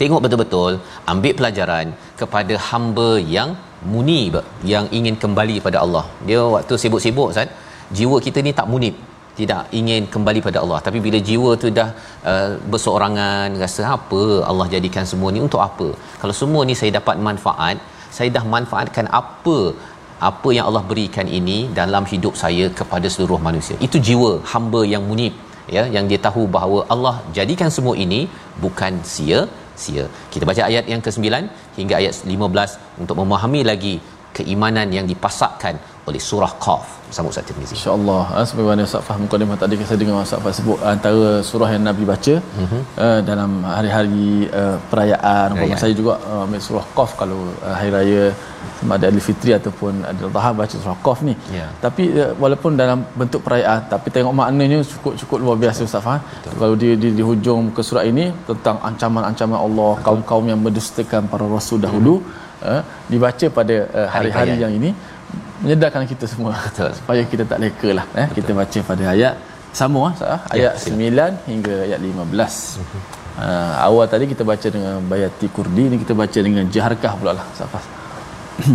Tengok 0.00 0.20
betul-betul, 0.24 0.72
ambil 1.12 1.32
pelajaran 1.38 1.86
kepada 2.20 2.54
hamba 2.68 3.10
yang 3.36 3.50
munib 3.92 4.34
yang 4.72 4.84
ingin 4.98 5.16
kembali 5.24 5.56
pada 5.66 5.78
Allah. 5.84 6.04
Dia 6.28 6.40
waktu 6.54 6.74
sibuk-sibuk 6.84 7.28
Ustaz, 7.34 7.50
jiwa 7.98 8.16
kita 8.28 8.38
ni 8.48 8.52
tak 8.60 8.68
munib 8.74 8.96
tidak 9.38 9.60
ingin 9.78 10.02
kembali 10.14 10.40
pada 10.46 10.58
Allah 10.62 10.78
tapi 10.86 10.98
bila 11.04 11.18
jiwa 11.28 11.50
tu 11.62 11.66
dah 11.76 11.86
uh, 12.30 12.32
eh, 12.32 12.48
berseorangan 12.72 13.48
rasa 13.62 13.82
apa 13.96 14.22
Allah 14.50 14.66
jadikan 14.74 15.04
semua 15.10 15.28
ni 15.34 15.40
untuk 15.46 15.60
apa 15.66 15.86
kalau 16.20 16.34
semua 16.40 16.60
ni 16.68 16.74
saya 16.80 16.90
dapat 16.98 17.16
manfaat 17.28 17.76
saya 18.16 18.28
dah 18.36 18.42
manfaatkan 18.54 19.06
apa 19.20 19.56
apa 20.30 20.48
yang 20.56 20.66
Allah 20.70 20.82
berikan 20.90 21.28
ini 21.38 21.58
dalam 21.80 22.06
hidup 22.12 22.34
saya 22.42 22.66
kepada 22.80 23.08
seluruh 23.14 23.40
manusia 23.48 23.76
itu 23.88 24.00
jiwa 24.08 24.32
hamba 24.52 24.82
yang 24.94 25.04
munib 25.10 25.32
ya 25.76 25.82
yang 25.96 26.06
dia 26.10 26.20
tahu 26.28 26.42
bahawa 26.56 26.78
Allah 26.94 27.14
jadikan 27.38 27.70
semua 27.76 27.94
ini 28.06 28.20
bukan 28.64 28.92
sia 29.14 29.40
sia. 29.82 30.04
Kita 30.32 30.44
baca 30.48 30.62
ayat 30.70 30.84
yang 30.92 31.02
ke-9 31.06 31.26
hingga 31.78 31.94
ayat 32.00 32.14
15 32.30 33.02
untuk 33.02 33.16
memahami 33.22 33.60
lagi 33.70 33.94
keimanan 34.38 34.88
yang 34.96 35.06
dipasakkan 35.12 35.74
oleh 36.08 36.20
surah 36.28 36.52
Qaf 36.64 36.84
bersama 37.06 37.30
Ustaz 37.32 37.44
Tirmizi. 37.48 37.74
Insya-Allah 37.76 38.18
ha, 38.32 38.42
sebagaimana 38.50 38.82
Ustaz 38.88 39.02
Fah 39.06 39.16
mukadimah 39.22 39.56
tadi 39.62 39.76
saya 39.88 39.98
dengan 40.02 40.14
Ustaz 40.26 40.40
Fah 40.44 40.52
sebut 40.58 40.78
ah, 40.86 40.90
antara 40.96 41.26
surah 41.50 41.68
yang 41.74 41.82
Nabi 41.88 42.04
baca 42.10 42.34
mm-hmm. 42.60 42.82
uh, 43.06 43.18
dalam 43.30 43.50
hari-hari 43.76 44.28
uh, 44.60 44.76
perayaan 44.90 45.46
umpama 45.54 45.68
ya, 45.68 45.74
ya. 45.76 45.80
saya 45.82 45.94
juga 46.00 46.12
uh, 46.32 46.46
surah 46.68 46.84
Qaf 46.96 47.12
kalau 47.20 47.38
uh, 47.66 47.74
hari 47.78 47.90
raya 47.96 48.22
sama 48.78 48.92
ada 48.96 49.06
Idul 49.12 49.24
Fitri 49.28 49.52
ataupun 49.58 49.92
Idul 50.12 50.30
Adha 50.34 50.50
baca 50.60 50.76
surah 50.84 50.96
Qaf 51.06 51.18
ni. 51.28 51.34
Yeah. 51.58 51.68
Tapi 51.84 52.04
uh, 52.24 52.32
walaupun 52.44 52.78
dalam 52.82 53.02
bentuk 53.22 53.42
perayaan 53.48 53.82
tapi 53.94 54.08
tengok 54.16 54.34
maknanya 54.42 54.80
cukup-cukup 54.94 55.38
luar 55.44 55.58
biasa 55.66 55.88
Ustaz 55.90 56.04
Fah. 56.08 56.18
Kalau 56.60 56.74
di, 56.84 56.90
di 57.04 57.10
di 57.20 57.24
hujung 57.30 57.60
muka 57.68 57.84
surah 57.90 58.04
ini 58.12 58.26
tentang 58.50 58.78
ancaman-ancaman 58.90 59.58
Allah 59.66 59.92
kaum-kaum 60.08 60.44
yang 60.52 60.60
mendustakan 60.66 61.28
para 61.34 61.46
rasul 61.56 61.78
dahulu 61.86 62.16
mm-hmm. 62.24 62.66
uh, 62.72 62.80
dibaca 63.12 63.46
pada 63.60 63.76
hari-hari 64.16 64.34
hari 64.52 64.64
yang 64.64 64.74
ini 64.80 64.92
menyedarkan 65.64 66.04
kita 66.12 66.24
semua 66.32 66.52
Betul. 66.66 66.90
supaya 66.98 67.22
kita 67.32 67.44
tak 67.50 67.58
leka 67.64 67.88
lah 67.98 68.04
eh? 68.22 68.26
kita 68.38 68.50
baca 68.60 68.78
pada 68.90 69.04
ayat 69.14 69.34
sama 69.80 69.98
sah? 70.20 70.28
Ah. 70.34 70.40
ayat 70.56 70.74
ya, 70.88 70.92
9 70.96 71.40
hingga 71.50 71.74
ayat 71.86 72.00
15 72.04 72.06
uh, 72.10 72.14
mhm. 72.26 72.44
ah, 73.44 73.72
awal 73.88 74.06
tadi 74.12 74.24
kita 74.32 74.42
baca 74.52 74.68
dengan 74.76 74.94
bayati 75.12 75.46
kurdi 75.56 75.84
ni 75.92 75.96
kita 76.04 76.14
baca 76.22 76.38
dengan 76.46 76.64
jaharkah 76.76 77.12
pula 77.20 77.32
lah 77.38 77.44
safas 77.58 77.84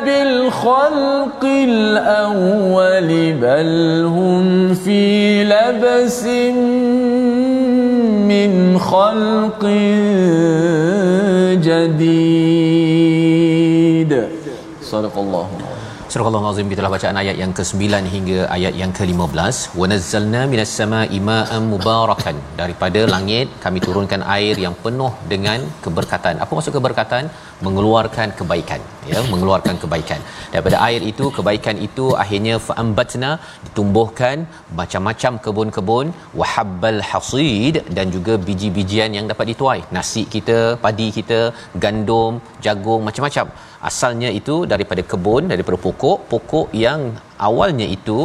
بالخلق 0.06 1.44
الأول 1.44 3.34
بل 3.34 4.06
هم 4.06 4.74
في 4.74 5.44
لبس 5.44 6.24
من 8.32 8.80
خلق 8.80 9.64
جديد 11.64 14.14
صدق 14.82 15.16
الله 15.18 15.48
Surah 16.16 16.28
Allah 16.30 16.52
kita 16.58 16.76
telah 16.80 16.92
bacaan 16.94 17.18
ayat 17.22 17.36
yang 17.42 17.54
ke-9 17.58 17.98
hingga 18.14 18.36
ayat 18.58 18.74
yang 18.82 18.92
ke-15. 18.98 19.56
Wa 19.80 19.88
nazzalna 19.92 20.42
minas 20.52 20.70
sama'i 20.80 21.18
ma'an 21.30 21.64
mubarakan. 21.72 22.36
Daripada 22.60 23.00
langit 23.14 23.48
kami 23.66 23.80
turunkan 23.88 24.22
air 24.36 24.54
yang 24.66 24.76
penuh 24.86 25.10
dengan 25.34 25.60
keberkatan. 25.86 26.38
Apa 26.44 26.52
maksud 26.58 26.74
keberkatan? 26.78 27.26
Mengeluarkan 27.66 28.30
kebaikan. 28.40 28.82
Ya, 29.12 29.20
mengeluarkan 29.34 29.76
kebaikan. 29.84 30.22
Daripada 30.54 30.78
air 30.88 31.02
itu, 31.12 31.26
kebaikan 31.40 31.76
itu 31.88 32.06
akhirnya 32.24 32.56
fa'ambatna 32.70 33.32
ditumbuhkan 33.68 34.40
macam-macam 34.80 35.34
kebun-kebun 35.48 36.08
wahabbal 36.42 37.02
hasid 37.12 37.76
dan 38.00 38.08
juga 38.16 38.36
biji-bijian 38.48 39.12
yang 39.20 39.28
dapat 39.34 39.48
dituai. 39.52 39.80
Nasi 39.98 40.24
kita, 40.38 40.60
padi 40.86 41.10
kita, 41.20 41.42
gandum, 41.86 42.34
jagung, 42.68 43.04
macam-macam 43.10 43.48
asalnya 43.90 44.30
itu 44.40 44.56
daripada 44.74 45.02
kebun 45.12 45.44
daripada 45.54 45.78
pokok 45.86 46.18
pokok 46.32 46.68
yang 46.86 47.02
awalnya 47.50 47.88
itu 47.98 48.18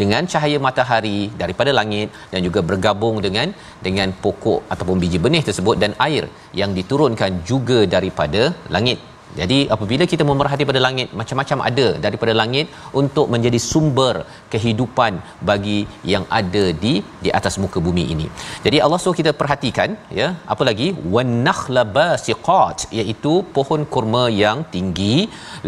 dengan 0.00 0.28
cahaya 0.32 0.58
matahari 0.66 1.18
daripada 1.42 1.70
langit 1.80 2.08
dan 2.32 2.40
juga 2.46 2.62
bergabung 2.70 3.16
dengan 3.26 3.48
dengan 3.86 4.10
pokok 4.26 4.58
ataupun 4.74 5.00
biji 5.04 5.20
benih 5.26 5.44
tersebut 5.48 5.78
dan 5.84 5.94
air 6.08 6.26
yang 6.62 6.72
diturunkan 6.80 7.42
juga 7.52 7.78
daripada 7.96 8.42
langit 8.76 8.98
jadi 9.40 9.58
apabila 9.74 10.04
kita 10.12 10.22
memerhati 10.30 10.64
pada 10.70 10.80
langit 10.86 11.08
macam-macam 11.20 11.58
ada 11.68 11.86
daripada 12.04 12.32
langit 12.40 12.66
untuk 13.00 13.26
menjadi 13.34 13.58
sumber 13.70 14.14
kehidupan 14.52 15.12
bagi 15.50 15.76
yang 16.12 16.24
ada 16.40 16.64
di 16.82 16.92
di 17.24 17.30
atas 17.38 17.54
muka 17.62 17.78
bumi 17.86 18.04
ini. 18.14 18.26
Jadi 18.64 18.76
Allah 18.86 18.98
suruh 19.04 19.16
kita 19.20 19.32
perhatikan 19.40 19.88
ya, 20.20 20.28
apa 20.54 20.62
lagi? 20.70 20.88
Wanakhla 21.14 21.84
basiqat 21.98 22.84
iaitu 23.00 23.32
pohon 23.56 23.82
kurma 23.94 24.24
yang 24.44 24.58
tinggi 24.74 25.16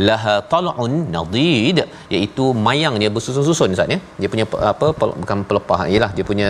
laha 0.09 0.37
tal'un 0.55 0.97
nadid 1.17 1.81
iaitu 2.17 2.47
mayangnya 2.69 3.09
bersusun-susun 3.17 3.75
Ustaz 3.77 3.95
ya. 3.95 3.99
Dia 4.21 4.29
punya 4.35 4.47
apa 4.75 4.89
bukan 5.23 5.39
pelepah 5.51 5.81
ialah 5.95 6.11
dia 6.19 6.27
punya 6.33 6.49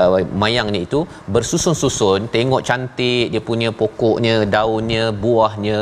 uh, 0.00 0.12
mayangnya 0.44 0.80
itu 0.88 1.00
bersusun-susun 1.36 2.20
tengok 2.36 2.62
cantik 2.70 3.24
dia 3.34 3.42
punya 3.50 3.70
pokoknya, 3.82 4.34
daunnya, 4.56 5.04
buahnya 5.24 5.78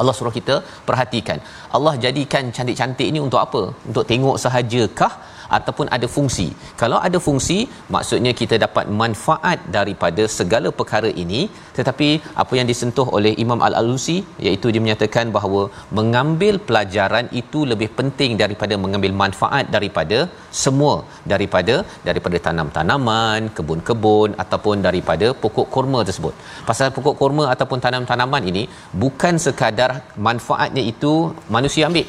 Allah 0.00 0.14
suruh 0.18 0.34
kita 0.40 0.54
perhatikan. 0.88 1.38
Allah 1.76 1.94
jadikan 2.04 2.44
cantik-cantik 2.56 3.08
ini 3.12 3.20
untuk 3.26 3.40
apa? 3.46 3.62
Untuk 3.90 4.04
tengok 4.12 4.36
sahaja 4.44 4.82
kah? 5.00 5.12
ataupun 5.58 5.86
ada 5.96 6.06
fungsi. 6.16 6.46
Kalau 6.82 6.98
ada 7.06 7.18
fungsi, 7.26 7.58
maksudnya 7.94 8.32
kita 8.40 8.56
dapat 8.64 8.84
manfaat 9.02 9.58
daripada 9.76 10.22
segala 10.38 10.70
perkara 10.80 11.10
ini. 11.24 11.40
Tetapi 11.78 12.08
apa 12.42 12.52
yang 12.58 12.68
disentuh 12.72 13.06
oleh 13.18 13.32
Imam 13.44 13.60
Al-Alusi 13.68 14.16
iaitu 14.46 14.66
dia 14.74 14.82
menyatakan 14.86 15.26
bahawa 15.36 15.62
mengambil 15.98 16.54
pelajaran 16.68 17.26
itu 17.42 17.60
lebih 17.72 17.90
penting 17.98 18.32
daripada 18.42 18.74
mengambil 18.84 19.12
manfaat 19.22 19.64
daripada 19.76 20.18
semua 20.64 20.94
daripada 21.34 21.74
daripada 22.08 22.36
tanam-tanaman, 22.46 23.40
kebun-kebun 23.56 24.30
ataupun 24.44 24.76
daripada 24.88 25.28
pokok 25.44 25.68
kurma 25.76 26.00
tersebut. 26.10 26.34
Pasal 26.70 26.88
pokok 26.98 27.16
kurma 27.22 27.44
ataupun 27.54 27.78
tanam-tanaman 27.86 28.42
ini 28.52 28.64
bukan 29.04 29.34
sekadar 29.46 29.90
manfaatnya 30.28 30.82
itu 30.92 31.12
manusia 31.54 31.82
ambil 31.88 32.06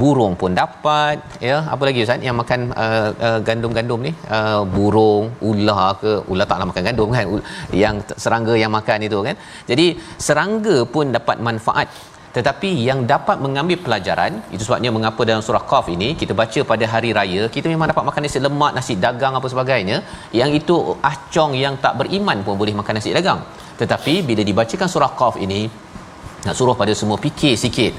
burung 0.00 0.32
pun 0.40 0.50
dapat 0.60 1.16
ya 1.46 1.56
apa 1.74 1.82
lagi 1.88 2.00
ustaz 2.06 2.24
yang 2.26 2.36
makan 2.40 2.60
uh, 2.84 3.08
uh, 3.28 3.38
gandum-gandum 3.48 4.00
ni 4.06 4.12
uh, 4.36 4.62
burung 4.76 5.24
ular 5.50 5.86
ke 6.02 6.12
ular 6.32 6.46
taklah 6.50 6.66
makan 6.70 6.84
gandum 6.88 7.08
kan 7.16 7.26
yang 7.82 7.96
serangga 8.24 8.54
yang 8.62 8.72
makan 8.78 9.06
itu 9.08 9.18
kan 9.28 9.36
jadi 9.70 9.86
serangga 10.26 10.76
pun 10.94 11.06
dapat 11.18 11.38
manfaat 11.48 11.88
tetapi 12.36 12.68
yang 12.88 12.98
dapat 13.14 13.38
mengambil 13.44 13.78
pelajaran 13.86 14.32
itu 14.54 14.62
sebabnya 14.66 14.90
mengapa 14.96 15.22
dalam 15.30 15.42
surah 15.48 15.62
qaf 15.72 15.86
ini 15.96 16.08
kita 16.20 16.34
baca 16.40 16.60
pada 16.72 16.84
hari 16.92 17.10
raya 17.18 17.42
kita 17.56 17.66
memang 17.74 17.90
dapat 17.92 18.04
makan 18.10 18.24
nasi 18.26 18.42
lemak 18.46 18.72
nasi 18.78 18.94
dagang 19.06 19.34
apa 19.40 19.48
sebagainya 19.54 19.96
yang 20.40 20.52
itu 20.60 20.76
acong 21.12 21.54
yang 21.64 21.76
tak 21.86 21.96
beriman 22.02 22.38
pun 22.48 22.56
boleh 22.62 22.76
makan 22.82 22.96
nasi 22.98 23.12
dagang 23.18 23.42
tetapi 23.82 24.14
bila 24.30 24.44
dibacakan 24.52 24.88
surah 24.96 25.12
qaf 25.22 25.36
ini 25.46 25.60
nak 26.46 26.54
suruh 26.60 26.78
pada 26.82 26.92
semua 27.02 27.18
fikir 27.26 27.54
sikit 27.66 27.94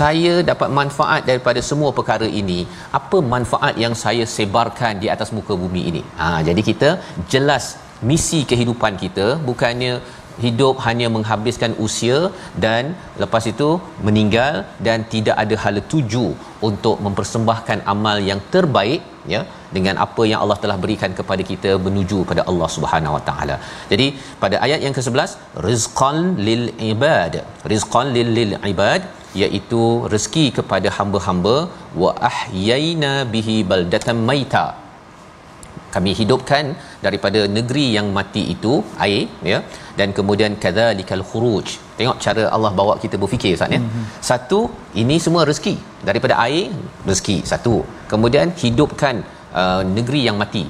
saya 0.00 0.32
dapat 0.50 0.68
manfaat 0.80 1.22
daripada 1.30 1.60
semua 1.70 1.90
perkara 1.98 2.28
ini 2.40 2.60
apa 2.98 3.18
manfaat 3.34 3.74
yang 3.84 3.94
saya 4.04 4.24
sebarkan 4.36 4.92
di 5.02 5.08
atas 5.14 5.30
muka 5.38 5.54
bumi 5.62 5.82
ini 5.90 6.02
ha 6.20 6.28
jadi 6.48 6.62
kita 6.70 6.90
jelas 7.34 7.66
misi 8.10 8.40
kehidupan 8.50 8.94
kita 9.04 9.26
bukannya 9.50 9.94
hidup 10.44 10.76
hanya 10.84 11.06
menghabiskan 11.16 11.72
usia 11.86 12.18
dan 12.64 12.84
lepas 13.22 13.44
itu 13.50 13.68
meninggal 14.06 14.54
dan 14.86 14.98
tidak 15.14 15.36
ada 15.42 15.56
hala 15.64 15.82
tuju 15.92 16.24
untuk 16.70 16.96
mempersembahkan 17.06 17.80
amal 17.94 18.16
yang 18.30 18.40
terbaik 18.54 19.00
ya 19.34 19.40
dengan 19.76 19.94
apa 20.06 20.22
yang 20.30 20.40
Allah 20.44 20.58
telah 20.62 20.76
berikan 20.84 21.12
kepada 21.18 21.42
kita 21.50 21.70
menuju 21.86 22.18
kepada 22.22 22.42
Allah 22.50 22.68
Subhanahu 22.76 23.14
Wa 23.16 23.22
Taala. 23.28 23.56
Jadi 23.92 24.06
pada 24.42 24.56
ayat 24.66 24.80
yang 24.86 24.94
ke-11 24.98 25.30
rizqan 25.68 26.18
lil 26.48 26.64
ibad. 26.92 27.34
Rizqan 27.74 28.08
lil 28.16 28.30
lil 28.38 28.52
ibad 28.72 29.00
iaitu 29.40 29.82
rezeki 30.14 30.44
kepada 30.58 30.88
hamba-hamba 30.98 31.56
wa 32.02 32.10
ahyaina 32.30 33.12
bihi 33.32 33.56
baldatan 33.70 34.18
maita 34.30 34.64
kami 35.94 36.10
hidupkan 36.18 36.64
daripada 37.06 37.40
negeri 37.56 37.84
yang 37.96 38.06
mati 38.18 38.42
itu 38.54 38.72
air 39.06 39.24
ya 39.52 39.58
dan 39.98 40.10
kemudian 40.18 40.52
kadzalikal 40.64 41.22
khuruj 41.30 41.66
tengok 41.98 42.18
cara 42.26 42.44
Allah 42.56 42.70
bawa 42.80 42.94
kita 43.04 43.16
berfikir 43.22 43.52
ustaz 43.56 43.74
ya 43.76 43.80
mm-hmm. 43.82 44.04
satu 44.28 44.60
ini 45.02 45.16
semua 45.24 45.42
rezeki 45.50 45.74
daripada 46.08 46.36
air 46.46 46.64
rezeki 47.10 47.36
satu 47.50 47.74
kemudian 48.12 48.48
hidupkan 48.62 49.18
uh, 49.62 49.82
negeri 49.98 50.22
yang 50.28 50.38
mati 50.44 50.64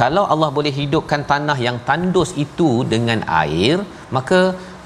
kalau 0.00 0.24
Allah 0.32 0.50
boleh 0.56 0.72
hidupkan 0.80 1.20
tanah 1.32 1.58
yang 1.66 1.78
tandus 1.90 2.30
itu 2.46 2.70
dengan 2.94 3.20
air 3.42 3.76
maka 4.16 4.42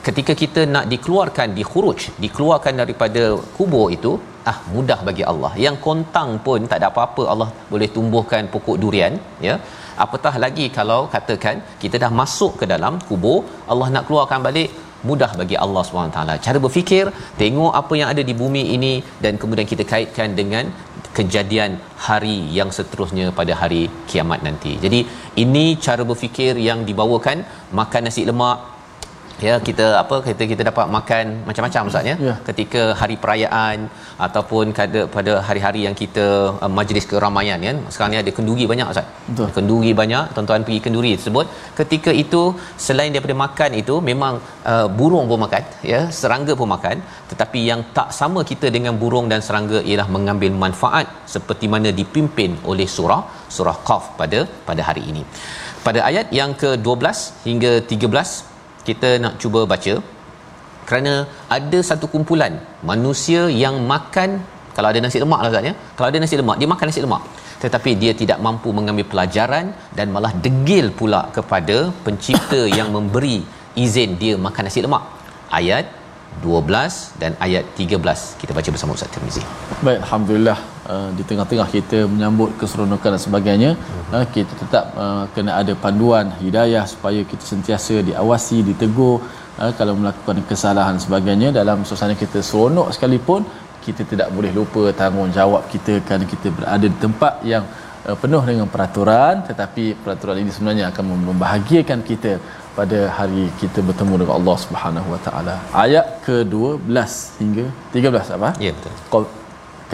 ketika 0.07 0.33
kita 0.43 0.63
nak 0.75 0.85
dikeluarkan 0.93 1.49
dikhuruj 1.59 2.01
dikeluarkan 2.25 2.75
daripada 2.83 3.23
kubur 3.57 3.87
itu 3.97 4.13
ah 4.51 4.57
mudah 4.75 4.99
bagi 5.09 5.25
Allah 5.31 5.51
yang 5.65 5.77
kontang 5.87 6.31
pun 6.47 6.61
tak 6.71 6.79
ada 6.81 6.89
apa-apa 6.93 7.23
Allah 7.33 7.49
boleh 7.73 7.89
tumbuhkan 7.97 8.51
pokok 8.55 8.79
durian 8.83 9.15
ya 9.49 9.55
apatah 10.05 10.35
lagi 10.45 10.67
kalau 10.79 11.01
katakan 11.17 11.57
kita 11.83 11.97
dah 12.05 12.11
masuk 12.21 12.53
ke 12.63 12.67
dalam 12.75 12.97
kubur 13.11 13.39
Allah 13.75 13.89
nak 13.95 14.05
keluarkan 14.09 14.43
balik 14.49 14.71
mudah 15.09 15.31
bagi 15.41 15.57
Allah 15.65 15.83
SWT 15.89 16.35
cara 16.47 16.59
berfikir 16.67 17.05
tengok 17.41 17.73
apa 17.81 17.95
yang 18.01 18.11
ada 18.15 18.23
di 18.31 18.35
bumi 18.43 18.65
ini 18.77 18.93
dan 19.25 19.35
kemudian 19.41 19.69
kita 19.73 19.85
kaitkan 19.93 20.29
dengan 20.41 20.65
kejadian 21.19 21.73
hari 22.07 22.39
yang 22.59 22.71
seterusnya 22.77 23.27
pada 23.37 23.53
hari 23.61 23.81
kiamat 24.11 24.41
nanti. 24.47 24.73
Jadi 24.85 24.99
ini 25.43 25.63
cara 25.87 26.03
berfikir 26.11 26.53
yang 26.69 26.79
dibawakan 26.89 27.37
makan 27.81 28.03
nasi 28.07 28.23
lemak, 28.31 28.57
ya 29.47 29.55
kita 29.69 29.87
apa 30.01 30.17
kita 30.27 30.45
kita 30.51 30.63
dapat 30.69 30.87
makan 30.97 31.25
macam-macam 31.47 31.89
ustaz 31.91 32.09
ya 32.11 32.15
yeah. 32.27 32.37
ketika 32.49 32.83
hari 33.01 33.17
perayaan 33.23 33.79
ataupun 34.27 34.67
kada 34.79 35.01
pada 35.17 35.33
hari-hari 35.49 35.81
yang 35.87 35.97
kita 36.03 36.27
uh, 36.65 36.71
majlis 36.79 37.05
keramaian 37.11 37.59
kan 37.69 37.79
sekarang 37.93 38.13
ni 38.15 38.19
ada 38.23 38.33
kenduri 38.37 38.67
banyak 38.73 38.89
ustaz 38.93 39.09
Betul. 39.31 39.49
kenduri 39.57 39.93
banyak 40.03 40.25
tuan-tuan 40.37 40.65
pergi 40.69 40.81
kenduri 40.87 41.11
tersebut 41.19 41.47
ketika 41.81 42.13
itu 42.23 42.43
selain 42.87 43.11
daripada 43.17 43.37
makan 43.45 43.71
itu 43.83 43.97
memang 44.11 44.37
uh, 44.73 44.87
burung 45.01 45.27
pun 45.33 45.41
makan 45.47 45.65
ya 45.95 46.01
serangga 46.21 46.55
pun 46.63 46.71
makan 46.77 46.97
tetapi 47.33 47.63
yang 47.71 47.83
tak 47.99 48.09
sama 48.21 48.41
kita 48.53 48.67
dengan 48.79 48.95
burung 49.03 49.27
dan 49.35 49.43
serangga 49.49 49.81
ialah 49.91 50.09
mengambil 50.17 50.53
manfaat 50.65 51.07
seperti 51.37 51.67
mana 51.77 51.91
dipimpin 52.01 52.53
oleh 52.73 52.89
surah 52.97 53.23
surah 53.59 53.77
qaf 53.91 54.07
pada 54.23 54.41
pada 54.71 54.83
hari 54.91 55.05
ini 55.11 55.25
pada 55.89 56.01
ayat 56.11 56.27
yang 56.41 56.53
ke-12 56.61 57.07
hingga 57.49 57.71
13 57.95 58.53
kita 58.89 59.11
nak 59.25 59.35
cuba 59.43 59.61
baca 59.73 59.95
kerana 60.89 61.13
ada 61.57 61.79
satu 61.91 62.07
kumpulan 62.15 62.55
manusia 62.91 63.43
yang 63.65 63.77
makan 63.93 64.31
kalau 64.77 64.89
ada 64.93 65.01
nasi 65.05 65.19
lemak 65.25 65.41
lah 65.45 65.51
katanya 65.55 65.75
kalau 65.97 66.09
ada 66.11 66.21
nasi 66.23 66.37
lemak 66.41 66.57
dia 66.61 66.69
makan 66.73 66.87
nasi 66.91 67.03
lemak 67.07 67.23
tetapi 67.65 67.91
dia 68.03 68.13
tidak 68.21 68.39
mampu 68.47 68.69
mengambil 68.79 69.07
pelajaran 69.13 69.67
dan 69.99 70.07
malah 70.17 70.33
degil 70.47 70.89
pula 71.01 71.21
kepada 71.39 71.79
pencipta 72.07 72.61
yang 72.79 72.91
memberi 72.97 73.39
izin 73.85 74.11
dia 74.23 74.35
makan 74.49 74.65
nasi 74.69 74.83
lemak 74.87 75.05
ayat 75.61 75.85
12 76.35 77.25
dan 77.25 77.33
ayat 77.49 77.65
13 77.83 78.41
kita 78.43 78.53
baca 78.59 78.71
bersama 78.77 78.99
Ustaz 78.99 79.13
Tirmizi 79.17 79.45
baik 79.87 80.01
Alhamdulillah 80.07 80.59
Eh, 80.93 81.09
di 81.19 81.23
tengah-tengah 81.29 81.67
kita 81.75 81.99
menyambut 82.13 82.51
keseronokan 82.61 83.13
dan 83.15 83.21
sebagainya 83.25 83.69
uh, 84.17 84.25
kita 84.35 84.53
tetap 84.63 84.85
uh, 85.05 85.23
kena 85.35 85.51
ada 85.61 85.73
panduan 85.85 86.27
hidayah 86.41 86.83
supaya 86.91 87.21
kita 87.31 87.45
sentiasa 87.53 87.95
diawasi 88.09 88.59
ditegur 88.67 89.15
uh, 89.63 89.71
kalau 89.79 89.95
melakukan 90.01 90.39
kesalahan 90.51 90.95
dan 90.99 91.03
sebagainya 91.07 91.49
dalam 91.59 91.79
suasana 91.91 92.15
kita 92.23 92.41
seronok 92.49 92.89
sekalipun 92.97 93.41
kita 93.87 94.05
tidak 94.11 94.29
boleh 94.37 94.51
lupa 94.59 94.83
tanggungjawab 95.01 95.63
kita 95.75 95.95
kan 96.11 96.21
kita 96.33 96.51
berada 96.59 96.87
di 96.95 96.99
tempat 97.07 97.33
yang 97.53 97.65
uh, 98.09 98.17
penuh 98.25 98.43
dengan 98.51 98.69
peraturan 98.75 99.35
tetapi 99.51 99.85
peraturan 100.05 100.39
ini 100.45 100.53
sebenarnya 100.57 100.85
akan 100.93 101.05
membahagiakan 101.31 102.03
kita 102.11 102.33
pada 102.81 102.99
hari 103.21 103.45
kita 103.63 103.81
bertemu 103.89 104.15
dengan 104.21 104.37
Allah 104.43 104.59
Subhanahu 104.67 105.09
Wa 105.15 105.21
Taala 105.29 105.57
ayat 105.87 106.07
ke-12 106.29 107.01
hingga 107.43 107.67
13 107.97 108.37
apa 108.39 108.53
ya 108.67 108.75
betul 108.77 109.25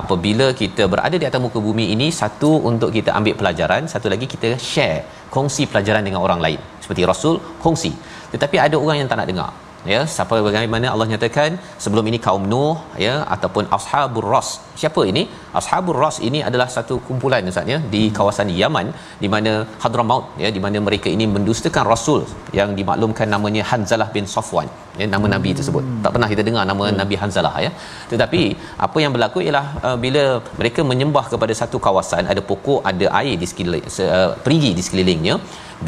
apabila 0.02 0.48
kita 0.62 0.86
berada 0.94 1.16
di 1.24 1.28
atas 1.30 1.42
muka 1.46 1.62
bumi 1.68 1.86
ini 1.94 2.08
satu 2.20 2.52
untuk 2.72 2.90
kita 2.98 3.12
ambil 3.20 3.36
pelajaran, 3.42 3.84
satu 3.94 4.10
lagi 4.14 4.26
kita 4.34 4.50
share, 4.72 4.98
kongsi 5.36 5.66
pelajaran 5.74 6.02
dengan 6.10 6.20
orang 6.26 6.42
lain. 6.46 6.58
Seperti 6.84 7.04
Rasul 7.12 7.36
kongsi. 7.66 7.92
Tetapi 8.34 8.58
ada 8.66 8.76
orang 8.86 8.98
yang 9.02 9.10
tak 9.12 9.20
nak 9.22 9.30
dengar 9.34 9.48
ya 9.92 10.00
siapa 10.16 10.36
bagaimana 10.46 10.86
Allah 10.92 11.06
nyatakan 11.12 11.50
sebelum 11.84 12.04
ini 12.10 12.18
kaum 12.26 12.44
nuh 12.52 12.76
ya 13.04 13.14
ataupun 13.34 13.64
ashabur 13.78 14.24
ras 14.32 14.48
siapa 14.82 15.02
ini 15.10 15.22
ashabur 15.60 15.96
ras 16.04 16.16
ini 16.28 16.38
adalah 16.48 16.66
satu 16.76 16.94
kumpulan 17.08 17.50
ustaznya 17.50 17.78
di 17.94 18.02
kawasan 18.18 18.48
Yaman 18.62 18.88
di 19.22 19.28
mana 19.34 19.52
hadramaut 19.84 20.24
ya 20.44 20.48
di 20.56 20.62
mana 20.64 20.80
mereka 20.88 21.08
ini 21.16 21.26
mendustakan 21.36 21.84
rasul 21.94 22.20
yang 22.60 22.72
dimaklumkan 22.80 23.30
namanya 23.36 23.64
Hanzalah 23.70 24.08
bin 24.16 24.26
Safwan 24.34 24.70
ya 25.00 25.06
nama 25.14 25.28
nabi 25.34 25.50
tersebut 25.60 25.82
hmm. 25.86 26.02
tak 26.06 26.10
pernah 26.16 26.28
kita 26.32 26.42
dengar 26.48 26.64
nama 26.72 26.84
hmm. 26.88 26.98
nabi 27.02 27.16
Hanzalah 27.22 27.54
ya 27.66 27.72
tetapi 28.12 28.42
hmm. 28.50 28.66
apa 28.88 28.98
yang 29.04 29.12
berlaku 29.18 29.40
ialah 29.46 29.66
uh, 29.88 29.96
bila 30.06 30.24
mereka 30.62 30.80
menyembah 30.92 31.26
kepada 31.34 31.56
satu 31.62 31.80
kawasan 31.88 32.24
ada 32.34 32.44
pokok 32.50 32.80
ada 32.92 33.08
air 33.20 33.34
di 33.44 33.48
sekeliling 33.52 33.86
uh, 34.16 34.30
perigi 34.46 34.70
di 34.80 34.84
sekelilingnya 34.88 35.36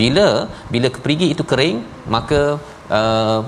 bila 0.03 0.27
bila 0.73 0.89
keperigi 0.95 1.27
itu 1.37 1.43
kering 1.51 1.77
maka 2.17 2.41
uh, 2.99 3.41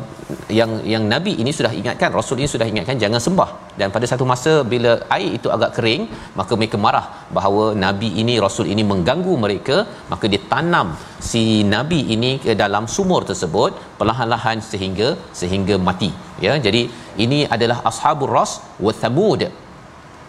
yang 0.58 0.70
yang 0.92 1.04
nabi 1.12 1.32
ini 1.42 1.50
sudah 1.58 1.70
ingatkan 1.80 2.10
rasul 2.18 2.36
ini 2.42 2.48
sudah 2.54 2.66
ingatkan 2.72 2.98
jangan 3.04 3.22
sembah 3.26 3.46
dan 3.80 3.88
pada 3.94 4.06
satu 4.12 4.24
masa 4.32 4.52
bila 4.72 4.92
air 5.16 5.30
itu 5.38 5.48
agak 5.56 5.70
kering 5.76 6.02
maka 6.38 6.52
mereka 6.60 6.76
marah 6.86 7.04
bahawa 7.36 7.64
nabi 7.86 8.08
ini 8.22 8.34
rasul 8.46 8.68
ini 8.74 8.82
mengganggu 8.92 9.34
mereka 9.44 9.76
maka 10.12 10.26
dia 10.34 10.42
tanam 10.52 10.90
si 11.30 11.44
nabi 11.76 12.00
ini 12.16 12.32
ke 12.44 12.54
dalam 12.62 12.86
sumur 12.96 13.22
tersebut 13.30 13.70
perlahan-lahan 14.00 14.60
sehingga 14.70 15.08
sehingga 15.42 15.76
mati 15.88 16.10
ya 16.46 16.54
jadi 16.68 16.82
ini 17.26 17.40
adalah 17.56 17.78
ashabur 17.92 18.30
ras 18.38 18.54
wa 18.88 18.94
thamud 19.02 19.44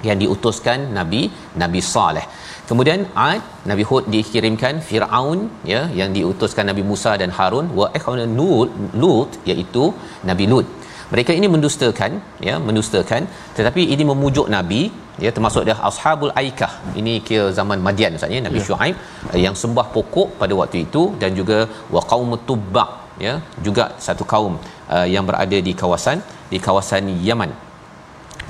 yang 0.10 0.18
diutuskan 0.26 0.80
nabi 1.00 1.24
nabi 1.64 1.82
saleh 1.96 2.26
Kemudian 2.72 3.00
Ad, 3.30 3.40
Nabi 3.70 3.84
Hud 3.88 4.04
dikirimkan 4.14 4.76
Firaun 4.90 5.40
ya 5.72 5.80
yang 6.00 6.10
diutuskan 6.18 6.66
Nabi 6.70 6.84
Musa 6.92 7.14
dan 7.22 7.32
Harun 7.38 7.66
wa 7.80 7.88
ikhwanu 7.98 8.28
Lut, 8.38 8.70
Lut 9.02 9.32
iaitu 9.52 9.84
Nabi 10.30 10.46
Lut. 10.52 10.68
Mereka 11.14 11.32
ini 11.40 11.48
mendustakan 11.56 12.12
ya 12.50 12.56
mendustakan 12.68 13.24
tetapi 13.58 13.82
ini 13.94 14.04
memujuk 14.12 14.48
nabi 14.54 14.80
ya 15.24 15.30
termasuk 15.36 15.64
dah 15.70 15.76
ashabul 15.90 16.32
aikah 16.42 16.72
ini 17.00 17.14
ke 17.30 17.40
zaman 17.58 17.82
Madian 17.88 18.14
maksudnya 18.16 18.40
Nabi 18.48 18.60
ya. 18.62 18.66
Shu'aib 18.70 18.96
eh, 19.34 19.40
yang 19.46 19.58
sembah 19.64 19.86
pokok 19.96 20.30
pada 20.44 20.56
waktu 20.62 20.80
itu 20.88 21.02
dan 21.24 21.34
juga 21.40 21.58
wa 21.96 22.04
qaum 22.14 22.32
tubba 22.52 22.86
ya 23.26 23.34
juga 23.68 23.86
satu 24.08 24.26
kaum 24.36 24.56
uh, 24.96 25.08
yang 25.16 25.26
berada 25.32 25.60
di 25.68 25.74
kawasan 25.84 26.20
di 26.54 26.60
kawasan 26.70 27.04
Yaman 27.30 27.52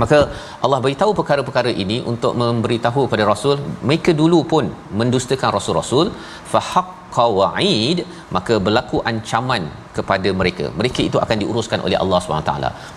maka 0.02 0.20
Allah 0.66 0.80
beritahu 0.86 1.12
perkara-perkara 1.20 1.72
ini 1.84 1.98
untuk 2.12 2.34
memberitahu 2.44 3.02
kepada 3.06 3.24
rasul 3.34 3.56
mereka 3.88 4.12
dulu 4.22 4.40
pun 4.54 4.66
mendustakan 5.02 5.52
rasul-rasul 5.58 6.08
fahaq 6.54 6.90
qawaid 7.20 7.98
maka 8.36 8.54
berlaku 8.66 8.98
ancaman 9.12 9.64
kepada 9.98 10.30
mereka 10.42 10.66
mereka 10.80 11.02
itu 11.10 11.18
akan 11.26 11.38
diuruskan 11.44 11.80
oleh 11.88 11.98
Allah 12.04 12.20
SWT 12.28 12.52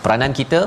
peranan 0.05 0.35
kita 0.41 0.61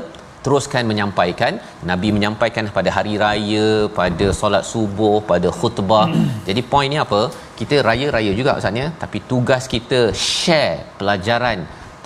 teruskan 0.46 0.84
menyampaikan 0.90 1.52
nabi 1.90 2.08
menyampaikan 2.16 2.66
pada 2.76 2.90
hari 2.96 3.14
raya 3.24 3.64
pada 4.00 4.26
solat 4.40 4.64
subuh 4.72 5.16
pada 5.32 5.48
khutbah 5.58 6.04
hmm. 6.10 6.28
jadi 6.48 6.60
poin 6.72 6.88
ni 6.92 6.98
apa 7.06 7.22
kita 7.60 7.76
raya-raya 7.88 8.32
juga 8.40 8.52
maksudnya 8.56 8.86
tapi 9.02 9.18
tugas 9.32 9.64
kita 9.74 10.00
share 10.30 10.76
pelajaran 11.00 11.58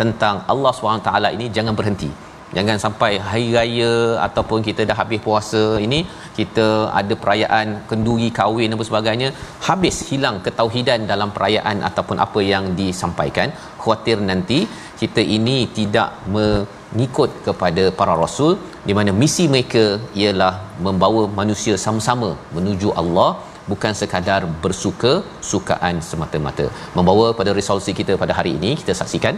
tentang 0.02 0.36
Allah 0.54 0.72
SWT 0.80 1.10
ini 1.38 1.46
jangan 1.58 1.76
berhenti 1.80 2.10
jangan 2.56 2.78
sampai 2.84 3.10
hari 3.28 3.46
raya 3.56 3.92
ataupun 4.26 4.60
kita 4.68 4.82
dah 4.90 4.96
habis 5.00 5.20
puasa 5.26 5.62
ini 5.86 6.00
kita 6.38 6.66
ada 7.00 7.14
perayaan 7.22 7.66
kenduri 7.90 8.28
kahwin 8.38 8.72
dan 8.72 8.82
sebagainya 8.90 9.28
habis 9.68 9.96
hilang 10.08 10.36
ketauhidan 10.46 11.02
dalam 11.12 11.30
perayaan 11.36 11.78
ataupun 11.88 12.18
apa 12.26 12.40
yang 12.52 12.66
disampaikan 12.80 13.48
khuatir 13.84 14.18
nanti 14.30 14.58
kita 15.02 15.22
ini 15.36 15.56
tidak 15.78 16.10
mengikut 16.36 17.30
kepada 17.46 17.84
para 18.00 18.14
rasul 18.24 18.52
di 18.88 18.92
mana 18.98 19.12
misi 19.22 19.46
mereka 19.54 19.84
ialah 20.22 20.52
membawa 20.88 21.24
manusia 21.40 21.76
sama-sama 21.86 22.30
menuju 22.58 22.90
Allah 23.02 23.30
bukan 23.72 23.92
sekadar 24.02 24.40
bersuka 24.62 25.12
sukaan 25.50 25.98
semata-mata 26.10 26.64
membawa 26.98 27.26
pada 27.40 27.50
resolusi 27.60 27.92
kita 28.02 28.14
pada 28.24 28.32
hari 28.40 28.52
ini 28.58 28.70
kita 28.82 28.92
saksikan 29.02 29.36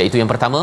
iaitu 0.00 0.16
yang 0.20 0.30
pertama 0.32 0.60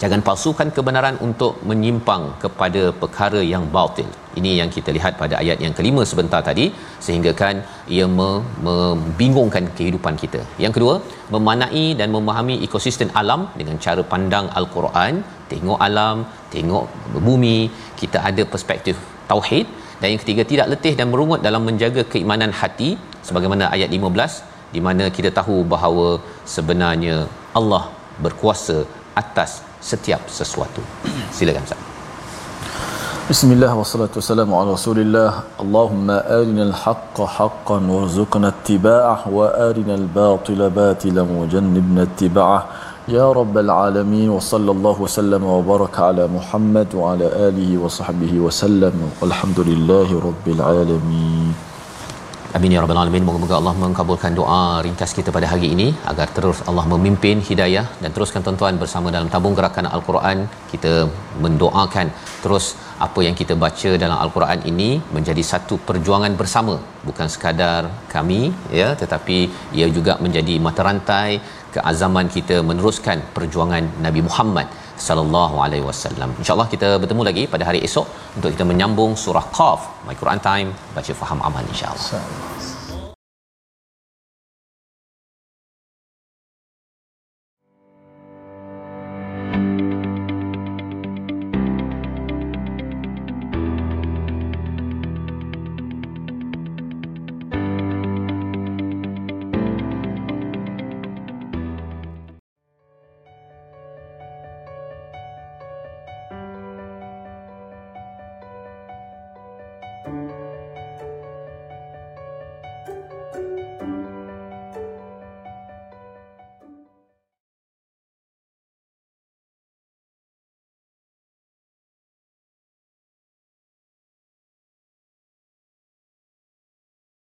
jangan 0.00 0.20
palsukan 0.28 0.68
kebenaran 0.76 1.14
untuk 1.26 1.52
menyimpang 1.68 2.22
kepada 2.42 2.82
perkara 3.02 3.40
yang 3.52 3.62
batil 3.76 4.08
ini 4.38 4.50
yang 4.60 4.70
kita 4.74 4.90
lihat 4.96 5.12
pada 5.20 5.34
ayat 5.42 5.58
yang 5.64 5.74
kelima 5.78 6.02
sebentar 6.10 6.40
tadi 6.48 6.64
sehingga 7.06 7.30
kan 7.40 7.54
ia 7.96 8.06
membingungkan 8.66 9.64
kehidupan 9.78 10.16
kita 10.22 10.40
yang 10.64 10.74
kedua 10.76 10.94
memanai 11.36 11.86
dan 12.00 12.10
memahami 12.16 12.56
ekosistem 12.66 13.10
alam 13.22 13.42
dengan 13.60 13.78
cara 13.86 14.04
pandang 14.12 14.48
al-Quran 14.60 15.14
tengok 15.52 15.80
alam 15.88 16.18
tengok 16.54 16.84
bumi 17.28 17.56
kita 18.02 18.20
ada 18.30 18.44
perspektif 18.54 18.98
tauhid 19.32 19.66
dan 20.00 20.06
yang 20.12 20.20
ketiga 20.24 20.44
tidak 20.52 20.66
letih 20.74 20.92
dan 21.00 21.08
merungut 21.14 21.40
dalam 21.48 21.62
menjaga 21.70 22.04
keimanan 22.14 22.52
hati 22.60 22.90
sebagaimana 23.30 23.64
ayat 23.76 23.88
15 24.00 24.52
di 24.76 24.82
mana 24.88 25.04
kita 25.16 25.30
tahu 25.40 25.56
bahawa 25.74 26.08
sebenarnya 26.56 27.16
Allah 27.60 27.84
berkuasa 28.24 28.76
atas 29.22 29.50
setiap 29.84 30.22
sesuatu. 30.30 30.80
Silakan 31.32 31.64
Ustaz. 31.68 31.82
بسم 33.26 33.58
الله 33.58 33.74
والصلاة 33.74 34.14
والسلام 34.14 34.54
على 34.54 34.70
رسول 34.78 34.98
الله 35.02 35.58
اللهم 35.58 36.06
آرنا 36.38 36.62
الحق 36.70 37.16
حقا 37.18 37.78
وارزقنا 37.90 38.48
اتباعه 38.54 39.18
وآرنا 39.36 39.94
الباطل 39.94 40.60
باطلا 40.70 41.22
وجنبنا 41.38 42.02
اتباعه 42.02 42.62
يا 43.10 43.26
رب 43.26 43.54
العالمين 43.66 44.28
وصلى 44.30 44.70
الله 44.70 44.96
وسلم 45.02 45.42
وبارك 45.56 45.94
على 46.08 46.24
محمد 46.36 46.88
وعلى 46.94 47.26
آله 47.50 47.70
وصحبه 47.82 48.32
وسلم 48.46 48.94
والحمد 49.18 49.58
لله 49.60 50.08
رب 50.28 50.46
العالمين 50.46 51.50
Amin 52.56 52.74
ya 52.74 52.80
rabbal 52.82 52.98
alamin. 53.00 53.24
Moga-moga 53.28 53.54
Allah 53.58 53.72
mengabulkan 53.82 54.32
doa 54.38 54.60
ringkas 54.84 55.12
kita 55.16 55.30
pada 55.36 55.46
hari 55.50 55.68
ini 55.74 55.86
agar 56.10 56.26
terus 56.36 56.58
Allah 56.70 56.84
memimpin 56.92 57.36
hidayah 57.48 57.82
dan 58.02 58.10
teruskan 58.16 58.42
tuan-tuan 58.46 58.76
bersama 58.82 59.08
dalam 59.16 59.28
tabung 59.34 59.54
gerakan 59.58 59.86
Al-Quran. 59.96 60.38
Kita 60.70 60.92
mendoakan 61.44 62.06
terus 62.44 62.66
apa 63.06 63.20
yang 63.26 63.36
kita 63.40 63.56
baca 63.64 63.90
dalam 64.04 64.18
Al-Quran 64.24 64.60
ini 64.72 64.88
menjadi 65.16 65.44
satu 65.52 65.76
perjuangan 65.90 66.32
bersama, 66.40 66.76
bukan 67.08 67.28
sekadar 67.34 67.80
kami 68.14 68.40
ya, 68.80 68.88
tetapi 69.02 69.38
ia 69.78 69.88
juga 69.98 70.14
menjadi 70.26 70.56
mata 70.68 70.80
rantai 70.88 71.30
keazaman 71.76 72.26
kita 72.36 72.58
meneruskan 72.70 73.20
perjuangan 73.38 73.84
Nabi 74.08 74.22
Muhammad 74.30 74.66
sallallahu 75.06 75.56
alaihi 75.66 75.84
wasallam. 75.88 76.32
Insya-Allah 76.40 76.68
kita 76.74 76.88
bertemu 77.02 77.22
lagi 77.28 77.42
pada 77.54 77.64
hari 77.68 77.80
esok 77.88 78.06
untuk 78.36 78.50
kita 78.54 78.64
menyambung 78.72 79.12
surah 79.24 79.44
Qaf, 79.58 80.04
My 80.08 80.14
Quran 80.22 80.40
Time, 80.48 80.70
baca 80.96 81.12
faham 81.22 81.38
aman 81.50 81.64
insya-Allah. 81.74 82.02
Insya-Allah. 82.02 82.75